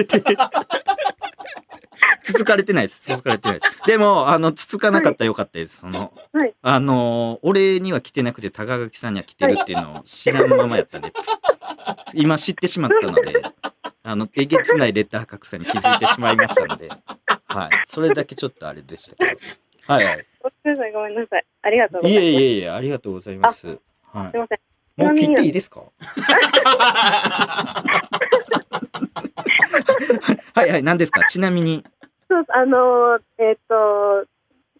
[2.56, 3.00] れてないです。
[3.00, 3.82] つつかれてないです。
[3.84, 5.78] でも、あの、つつかなかったらよかったです。
[5.78, 11.14] その、はいあの、俺には来てなくて、高垣さんには来てるっていうのを知らんままやったんで、つ
[12.14, 13.42] 今知ってしまったので、
[14.04, 16.88] あの、えげつないレター格差に気づいてしまいましたので、
[17.48, 17.70] はい。
[17.86, 19.40] それだけちょっとあれでしたけど。
[19.92, 20.26] はいはい。
[20.40, 21.44] ごめんなさい、ごめんなさい。
[21.62, 22.24] ありがとうございいます。
[22.24, 23.66] えいえいえ、ありがとうございます。
[24.12, 24.69] はすいません。
[25.04, 25.08] い。
[25.08, 25.82] もう切っていいですか？
[30.54, 31.24] はいはい、何ですか？
[31.26, 31.84] ちなみに。
[32.28, 34.26] そう、あのー、えっ、と、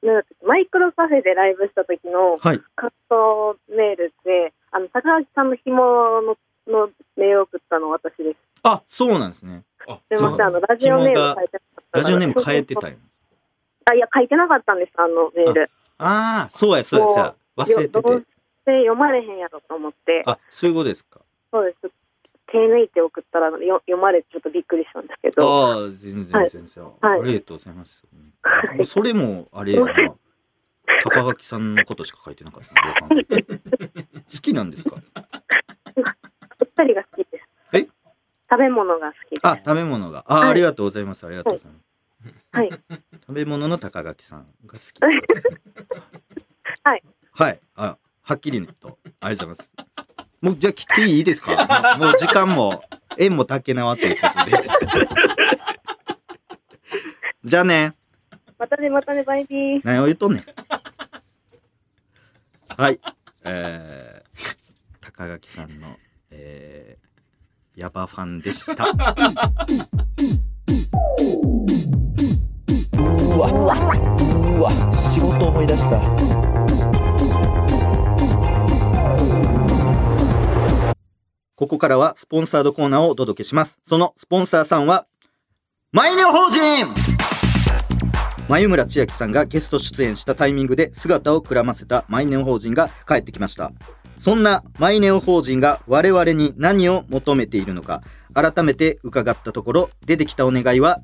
[0.07, 2.61] なんだっけマイクロカフェでライブした時のはい。
[2.77, 5.77] 感想メールで、あの、高橋さんの紐
[6.23, 8.37] ののメールを送ったの私です。
[8.63, 9.63] あ、そうなんですね。
[9.89, 11.59] あすいません、あの、ラジオネーム書いて
[11.93, 12.97] たラジオネーム変えてたよ。
[13.91, 15.71] あ、いや、書いてなかったんです、あのメール。
[15.99, 17.35] ああ、そうや、そうや、そうや。
[17.57, 18.23] 忘れてど
[18.63, 18.73] うて。
[18.73, 21.21] せ読まれへんやろと思って、あ、そういうことですか。
[21.53, 21.91] そうです。
[22.53, 26.85] 手抜いて送ったらよ読まれてちょっとびっくりしたんですけど、ああ、全然はい全然。
[26.85, 28.05] はいありがとうございます。
[28.13, 28.17] う
[28.83, 29.93] んそれも、あれやな。
[31.05, 32.71] 高垣さんのことしか書いてなかった
[33.09, 33.15] 好
[34.43, 34.97] きなんですか？
[34.97, 37.45] お二人が好きです。
[37.77, 37.89] え？
[38.51, 39.47] 食べ物が好きです。
[39.47, 40.25] あ、食べ物が。
[40.27, 41.25] あ、はいありがとうございます。
[41.27, 42.35] ありがとうございます。
[42.53, 42.71] はい。
[43.27, 45.61] 食べ物の高垣さんが好きってことですね。
[48.31, 48.97] はっきりねと。
[49.19, 49.75] ありがとうございます。
[50.41, 51.97] もう、じゃあ切っていいですか？
[51.99, 52.81] もう時間も、
[53.19, 54.71] 縁も竹縄ということで。
[57.43, 57.97] じゃあね。
[58.57, 59.81] またね、またね、バイビー。
[59.83, 60.45] 何を言っとんねん。
[62.81, 63.01] はい。
[63.43, 64.57] えー、
[65.01, 65.97] 高垣さんの、
[66.31, 68.85] えー、ヤバファンでした。
[68.85, 68.89] う
[73.41, 75.99] わうわ仕事思い出した
[81.61, 83.81] ここからはスポンサードコーナーをお届けします。
[83.85, 85.07] そのスポンサーさんは、
[85.93, 86.59] マイネオ法人
[88.49, 93.73] 眉村千秋さんがゲスト出演したタイミングで姿をくらませたマイネオ法人が帰ってきました。
[94.17, 98.01] そんなマイネオ法人が我々に何を求めているのか、
[98.33, 101.01] 改めて伺ったところ、出てきたお願いは、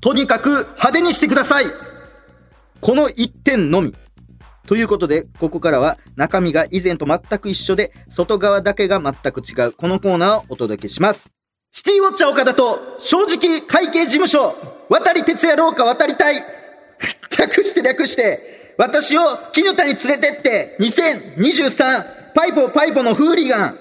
[0.00, 1.64] とにかく派手にしてください
[2.80, 3.94] この一点のみ。
[4.68, 11.30] ということで、ここからは中身が以前と全く一緒で、外側だけが全く違うこのコーナーをお届けします。
[11.72, 14.54] シティウォッチャー岡田と正直会計事務所、
[14.90, 16.44] 渡り哲也廊下渡りたい。
[17.38, 19.20] 略して略して、私を
[19.52, 23.78] 絹田に連れてって、2023パイポパイポのフーリガン、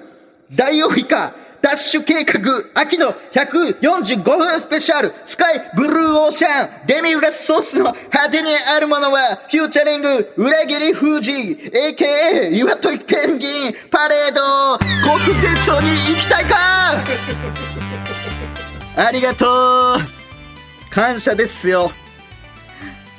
[0.56, 2.39] ダイオウイカ、ダッシュ計画、
[2.76, 11.32] 秋の145分スペシャル、スカイブルーオーシャン、デミグラスソースの果てにあるものは、フューチャリング、裏切り富士、
[11.74, 16.55] AKA 岩戸ペンギン、パレード、国税庁に行きたいか？
[19.08, 19.99] ありがとう。
[20.91, 21.91] 感謝ですよ。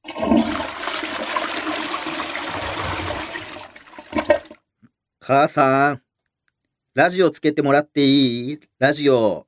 [5.19, 6.01] 母さん
[6.95, 8.59] ラジオつけてもらっていい？
[8.79, 9.45] ラジオ。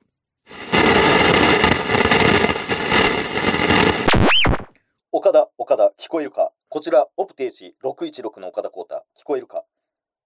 [5.10, 6.52] 岡田岡田聞こえるか？
[6.68, 9.04] こちらオプテージ616の岡田光太。
[9.18, 9.64] 聞こえるか？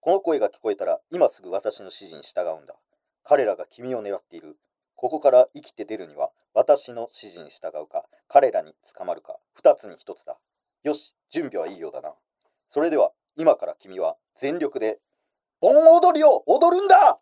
[0.00, 2.74] この声が聞こえたら今すぐ私の指示に従うんだ
[3.28, 4.56] 彼らが君を狙っている。
[4.94, 10.36] ここから生きて出るには私の指示に従うか彼らに捕まるか二つに一つだ。
[10.84, 12.14] よし準備はいいようだな。
[12.70, 15.00] それでは今から君は全力で
[15.60, 17.18] 盆踊りを踊るんだ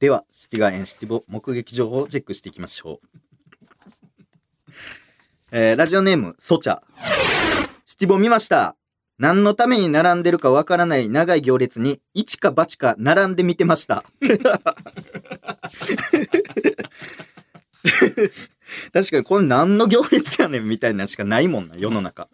[0.00, 3.08] では、シティガエンシティボ目撃情報をチェックしていきましょう。
[5.50, 6.82] えー、ラジオネーム、ソチャ。
[7.84, 8.76] シティボ見ました。
[9.18, 14.04] 何のために並んでるかわからない長い行列に、一か八か並んで見てました。
[18.92, 22.28] 確かにこれ何の行列やねんみたいなしかないもんな、世の中。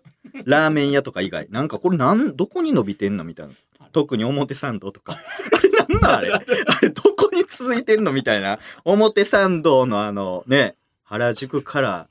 [0.44, 1.46] ラーメン屋とか以外。
[1.50, 3.52] なんかこれなん、どこに伸びてんのみたいな。
[3.92, 5.16] 特に表参道とか。
[5.16, 6.32] あれなんなんあれ？
[6.32, 6.38] あ
[6.82, 8.58] れどこに続いてんのみたいな。
[8.84, 10.74] 表参道のあのね、
[11.04, 12.08] 原宿から、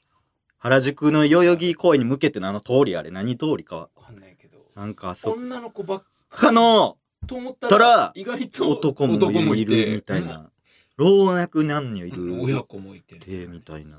[0.60, 3.76] 原宿の代々木公園に向けてのあの通りあれ何通りか。
[3.76, 6.98] わかんないけどなんかあそ女の子ばっかかの
[7.28, 10.50] と思ったたらら意外と男もいるみたいな。
[10.96, 12.44] 老若男女いうんる。
[12.44, 13.98] 親子もいててみたいな。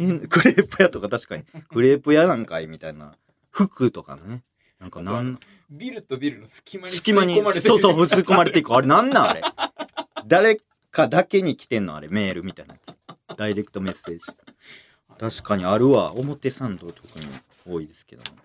[0.00, 1.44] 変クレープ屋とか確かに。
[1.68, 3.14] クレープ屋なんかいみたいな。
[3.50, 4.42] 服とかね。
[4.78, 5.38] なんかなん、
[5.70, 8.74] ビルとビルの隙間に隙間に、吸い込まれてそうそう、吸い込まれていく。
[8.74, 9.42] あれなんなんあれ。
[10.26, 10.58] 誰
[10.90, 13.36] かだけに来てんのあれ、メールみたいなやつ。
[13.36, 14.24] ダイレクトメッセージ。
[15.18, 16.14] 確かにあるわ。
[16.14, 17.26] 表参道とかに
[17.66, 18.38] 多いですけども。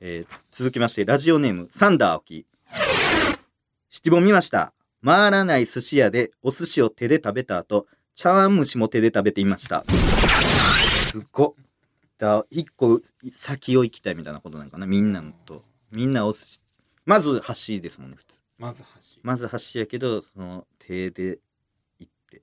[0.00, 2.46] えー続きまして、ラジオネーム、サンダー青木。
[3.88, 4.72] 七本見ました。
[5.04, 9.84] 回らない寿司屋でお寿司を手で食べた後、茶碗蒸しも手で食べていました。
[11.12, 11.56] すっご。
[12.16, 12.98] だ一個
[13.34, 15.62] 先を行きたいみたいなことなんかな、みんなのと。
[15.90, 16.60] みんなお寿司。
[17.04, 18.40] まず箸ですもんね、普通。
[18.56, 18.88] まず箸
[19.22, 21.38] まず箸やけど、その手で
[21.98, 22.40] 行って。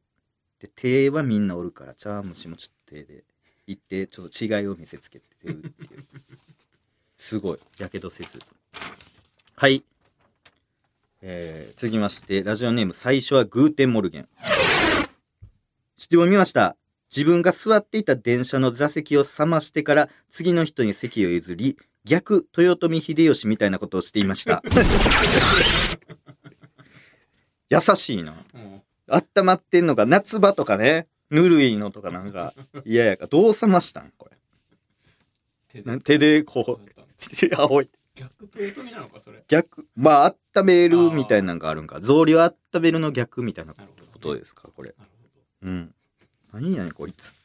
[0.60, 3.24] で、手はみんなおるから、茶碗蒸しもちょっと手で
[3.66, 6.04] 行って、ちょっと違いを見せつけてるっていう。
[7.18, 7.60] すごい。
[7.80, 8.38] やけどせず。
[9.56, 9.84] はい。
[11.24, 14.30] えー、続きまして、ラジオネーム、最初はグーテンモルゲン。
[15.98, 16.79] 質問見ました。
[17.16, 24.62] 自分が座っていた電車の座席を冷ましてから次の人に席を譲り、逆豊臣秀吉みたいなことをしていました。
[27.70, 28.34] 優しいな。
[28.54, 32.54] も温まってんのが夏場とかね、ぬるいのとかなんか
[32.86, 34.12] 嫌やから、どう冷ましたん？
[34.18, 34.38] これ。
[35.82, 36.80] う手でこそう
[37.56, 37.90] 青い。
[38.16, 42.02] 逆豊臣なのかそれ逆、まあ、温めるみたいなのがあるんか。
[42.02, 43.80] 草履を温めるの逆みたいなこ
[44.20, 44.94] とですか、これ。
[44.98, 45.12] なる
[45.62, 45.96] ほどうん。
[46.54, 47.40] 何やねん、こいつ。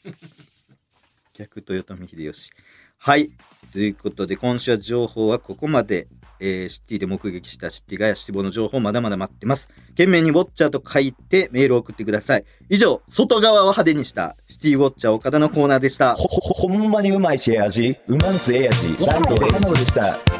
[1.35, 2.51] 逆豊臣秀吉。
[2.99, 3.31] はい。
[3.73, 6.09] ということで、今週は情報はここまで。
[6.41, 9.69] えーシティで目撃したシティガヤシティボの情報まだまだ待ってます。
[9.91, 12.45] 懸命にウォッチャーと書いてメールを送ってください。
[12.69, 16.17] 以上、外側を派手にしたシティウォッチャー岡田のコーナーでした。
[16.17, 20.34] ほ、ほ、ほんまにうまいしええ味うまんすええ味ライトエカノールでした。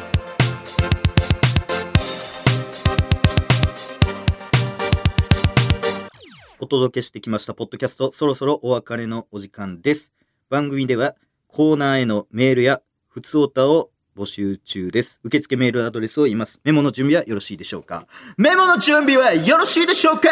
[6.65, 10.11] お届けしてきましたポッドキャスト、そろそろお別れのお時間です。
[10.49, 15.19] 番組ではコーナーへのメールやふつおたを募集中です。
[15.21, 16.59] 受付メールアドレスを言います。
[16.63, 18.07] メモの準備はよろしいでしょうか？
[18.39, 20.27] メモの準備はよろしいでしょうか？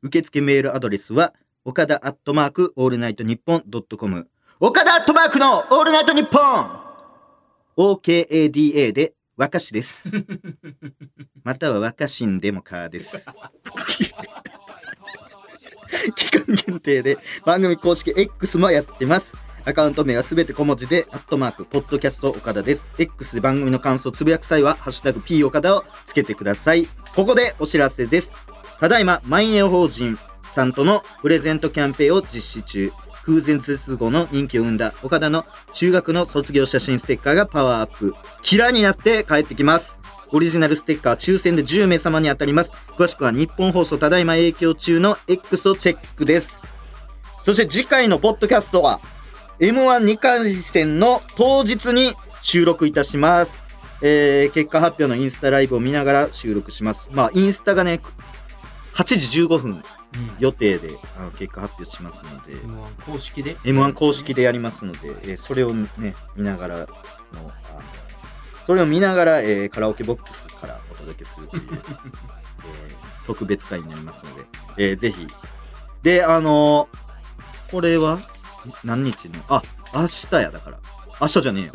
[0.00, 1.34] 受付メールアドレスは
[1.66, 6.80] 岡田アットマークオールナイトニッポンドットコム岡田アットマークのオールナイトニッポン
[7.76, 10.10] OKADA で若しです。
[11.44, 13.24] または若しんでもかです。
[16.14, 17.16] 期間限定で
[17.46, 19.34] 番組公式 X もやってます。
[19.64, 22.86] アカウント名はすべて小文字で、アットマーク、ポッドキャスト岡田です。
[22.98, 26.86] X で番組の感想をつぶやく際は、ハッシュタグ P 岡田をつけてください。
[27.14, 28.32] ここでお知らせです。
[28.78, 30.18] ただいま、マイネオ法人
[30.52, 32.92] さんとのプレゼントキャンペーンを実施中。
[33.24, 38.14] 空前絶後の人気を生んだ岡田の中学の卒業写真ステッカーがパワーアップ。
[38.42, 39.98] キラーになって帰ってきます。
[40.32, 42.72] オリジナルステッカー抽選で10名様に当たります。
[42.96, 46.62] 詳しくは日本放送ただいま影響中の X をチェックです。
[47.42, 49.00] そして次回のポッドキャストは
[49.58, 53.62] M12 回戦の当日に収録いたします。
[54.02, 57.08] えー、結果発表のインスタライブを見ながら収録します。
[57.12, 58.00] まあ、インスタがね、
[58.94, 59.82] 8時15分
[60.38, 65.88] 予定であの結果発表しますので、M1 公式で？M1 公式でやりますので、えーそれをね、
[66.36, 66.86] 見ながらの、
[67.34, 67.50] あの
[68.66, 74.44] それを見ながら、えーカラオケボックスからお届けするという、 えー特別会になりますので、
[74.76, 75.26] えーぜひ。
[76.02, 78.18] で、あのーこれは？
[78.82, 79.40] 何日の？
[79.48, 79.62] あ、
[79.94, 80.78] 明日や、だから。
[81.20, 81.72] 明日じゃねえよ。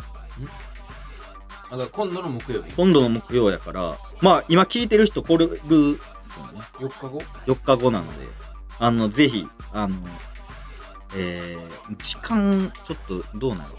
[1.68, 2.72] あだから今度の木曜日。
[2.74, 5.98] 今度の木曜やから、まあ、今聞いてる人来れる
[6.36, 6.88] ですよね。
[6.88, 8.28] 4日後？4日後なので、
[8.78, 9.96] あの、ぜひ、あの、
[11.16, 13.70] えー、時間、ちょっとどうなの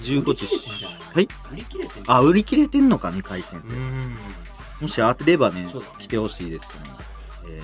[0.00, 3.74] 15時15時売り切れてんじゃないはい売り切れてんあ、売り切れてんのか、2回戦って。
[3.74, 4.16] うん
[4.80, 6.98] もし当てればねね来てほしいですけども、
[7.48, 7.60] え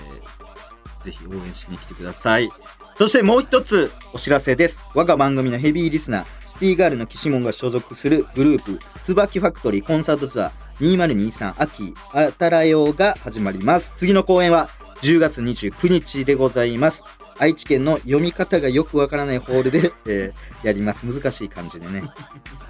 [1.00, 2.48] ー、ぜひ応援しに来てください。
[2.94, 4.80] そしてもう一つお知らせです。
[4.94, 10.50] 我が番組のヘビーリスナー、シティガールの岸門が所属するグループ、椿ファクトリーコンサートツアー
[10.80, 13.94] 2023秋あたらよが始まります。
[13.96, 14.68] 次の公演は
[15.02, 17.04] 10月29日でございます。
[17.38, 21.04] 愛知県の読み方がよくわからないホールで、 えーやります。
[21.04, 22.02] 難しい感じでね。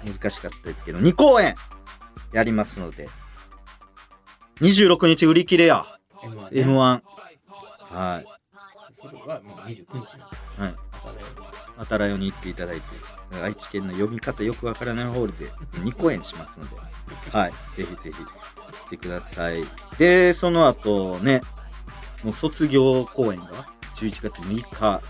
[0.05, 1.55] 難しかったですけど、2公演
[2.31, 3.07] やりますので、
[4.61, 5.85] 26日売り切れや。
[6.23, 7.01] M1 ね M1。
[7.95, 8.25] はい。
[8.91, 10.17] それはもう29日
[10.59, 10.75] はい。
[11.77, 12.83] あたらよに行っていただいて、
[13.43, 15.51] 愛知県の読み方よくわからないホールで
[15.81, 16.75] 2公演しますので、
[17.31, 17.51] はい。
[17.51, 19.63] ぜひぜひ来てください。
[19.97, 21.41] で、その後ね、
[22.23, 25.01] もう卒業公演が11月6日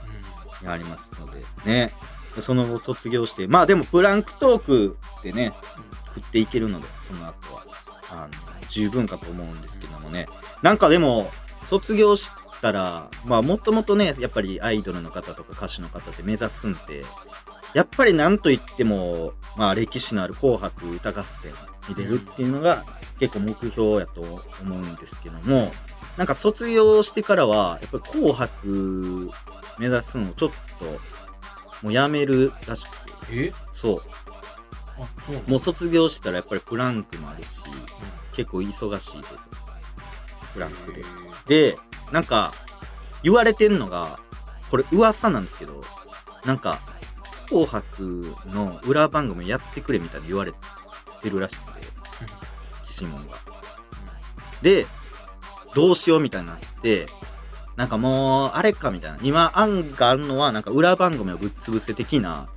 [0.62, 1.94] にありますので、ね。
[2.40, 5.54] その後卒業して、まあでもプランクトークでね、
[6.16, 7.66] 食っていけるので、その後は、
[8.10, 8.30] あの、
[8.70, 10.26] 十分かと思うんですけどもね。
[10.62, 11.32] なんかでも、
[11.68, 12.32] 卒業し
[12.62, 17.06] たら、まあもともとね、やっぱりアイドルの方とか歌手の方って目指すんで、
[17.74, 21.54] やっぱりなんといっても、まあ歴史のある紅白歌合戦
[21.90, 22.86] に出るっていうのが
[23.20, 24.42] 結構目標やと思
[24.76, 25.72] うんですけども、
[26.18, 29.32] なんか卒業してからは、やっぱり紅白
[29.80, 30.86] 目指すのをちょっと、
[31.82, 33.54] もうやめるらしくて、え？
[33.74, 34.02] そう。
[35.00, 37.50] あそうもう卒業したらやっぱりプランクもあるし、
[38.34, 39.28] 結構忙しいで、
[40.54, 41.04] プランクで。
[41.48, 41.78] で、
[42.12, 42.54] なんか、
[43.24, 44.20] 言われてんのが、
[44.70, 45.82] これ噂なんですけど、
[46.46, 46.80] なんか、
[47.48, 50.54] 紅白の裏番組やってくれみたいに言われ
[51.22, 51.73] てるらしく
[53.00, 53.38] て、岸門が。
[54.62, 54.86] で、
[55.76, 57.06] どうしようみたいになって、
[57.76, 59.18] なんかもう、あれかみたいな。
[59.22, 62.48] 今、案があるのは、なんか裏番組をぶっ潰せ的な、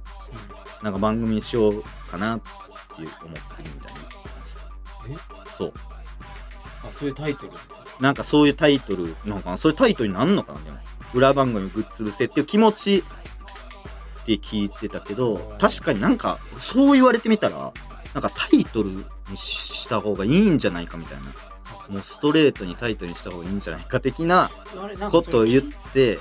[0.83, 2.41] なんか番組にしようかなっ
[2.95, 4.01] ていう思ってるみたいな
[5.09, 5.53] 言ってました。
[5.53, 5.73] そう。
[6.83, 7.53] あそういうタイトル
[8.01, 10.77] なんかそういうタイトルなのかなそれタイトルになんのかなでも
[11.15, 17.73] 裏番組ぶっ潰せっていう気持ちって聞いてたけど確かになんかそう言われてみたら
[18.15, 21.25] なんかタイトルにした方がいいんじゃないかみたいな。
[21.89, 24.51] もうストレートにタイトルにした方がいいんじゃないか的な
[25.11, 25.63] ことを言っ
[25.93, 26.19] て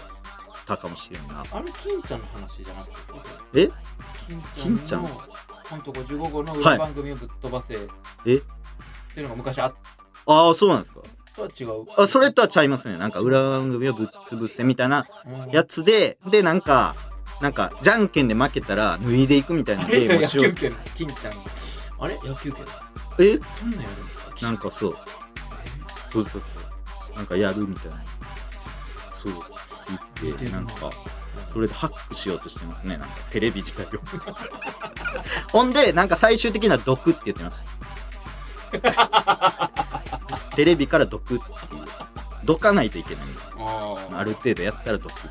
[0.68, 1.43] たかもしれんな。
[1.51, 2.89] あれ金ちゃんの話じゃなく
[3.51, 3.70] てえ？
[4.56, 7.78] 金ちゃんのコント55号の裏番組をぶっ飛ばせ、え？
[7.78, 7.80] っ
[8.26, 8.39] てい
[9.20, 9.74] うのが昔あっ
[10.28, 10.99] ああそうなんですか？
[11.36, 11.86] たは違う。
[11.97, 12.97] あそれとはちゃいますね。
[12.97, 15.51] なんか裏番組をぶっ潰せみたいなうん。
[15.51, 16.95] やつででなんか
[17.41, 20.53] なんかじゃんけんで負けたら脱いでいくみたいなゲームをしよう。
[20.56, 20.76] 球拳。
[20.95, 21.34] 金ちゃん。
[21.99, 22.20] あれ？
[22.24, 22.66] 野球拳
[23.20, 23.39] え？
[23.59, 24.32] そんなんやるんですか。
[24.41, 24.97] なんかそう。
[26.11, 26.47] そうそうそ
[27.13, 27.16] う。
[27.16, 28.03] なんかやるみたいな。
[29.11, 29.34] そう。
[30.22, 30.89] 言ってなんか
[31.51, 32.97] それでハックしようとしてますね。
[32.97, 34.01] なんかテレビ自体を。
[35.51, 37.57] ほんでなんか最終的には毒って言ってまし
[38.82, 39.72] た
[40.55, 41.41] テレビから毒っていう。
[42.43, 43.26] どかないといけない。
[43.57, 45.28] ある程度やったら毒って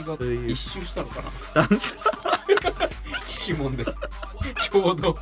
[0.00, 1.30] いう一周したのかな？
[1.38, 1.96] スタンス。
[3.26, 3.84] 岸もんで。
[3.84, 5.16] ちょうど。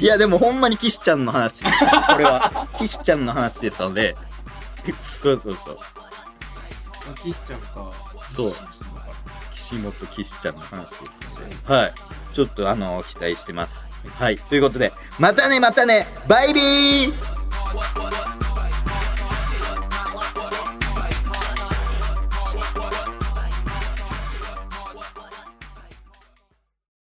[0.00, 1.62] いやでもほんまに岸ちゃんの話。
[1.64, 1.70] こ
[2.18, 2.68] れは。
[2.74, 4.16] 岸ちゃんの話ですので。
[5.04, 5.78] そうそうそう。
[7.22, 7.90] 岸ちゃんか。
[8.28, 8.54] そう。
[9.54, 11.74] 岸本岸ちゃんの話ですので。
[11.74, 11.92] はい。
[12.32, 13.88] ちょっとあの期待してます。
[14.18, 14.38] はい。
[14.38, 16.06] ということでまたねまたね。
[16.28, 18.49] バイビー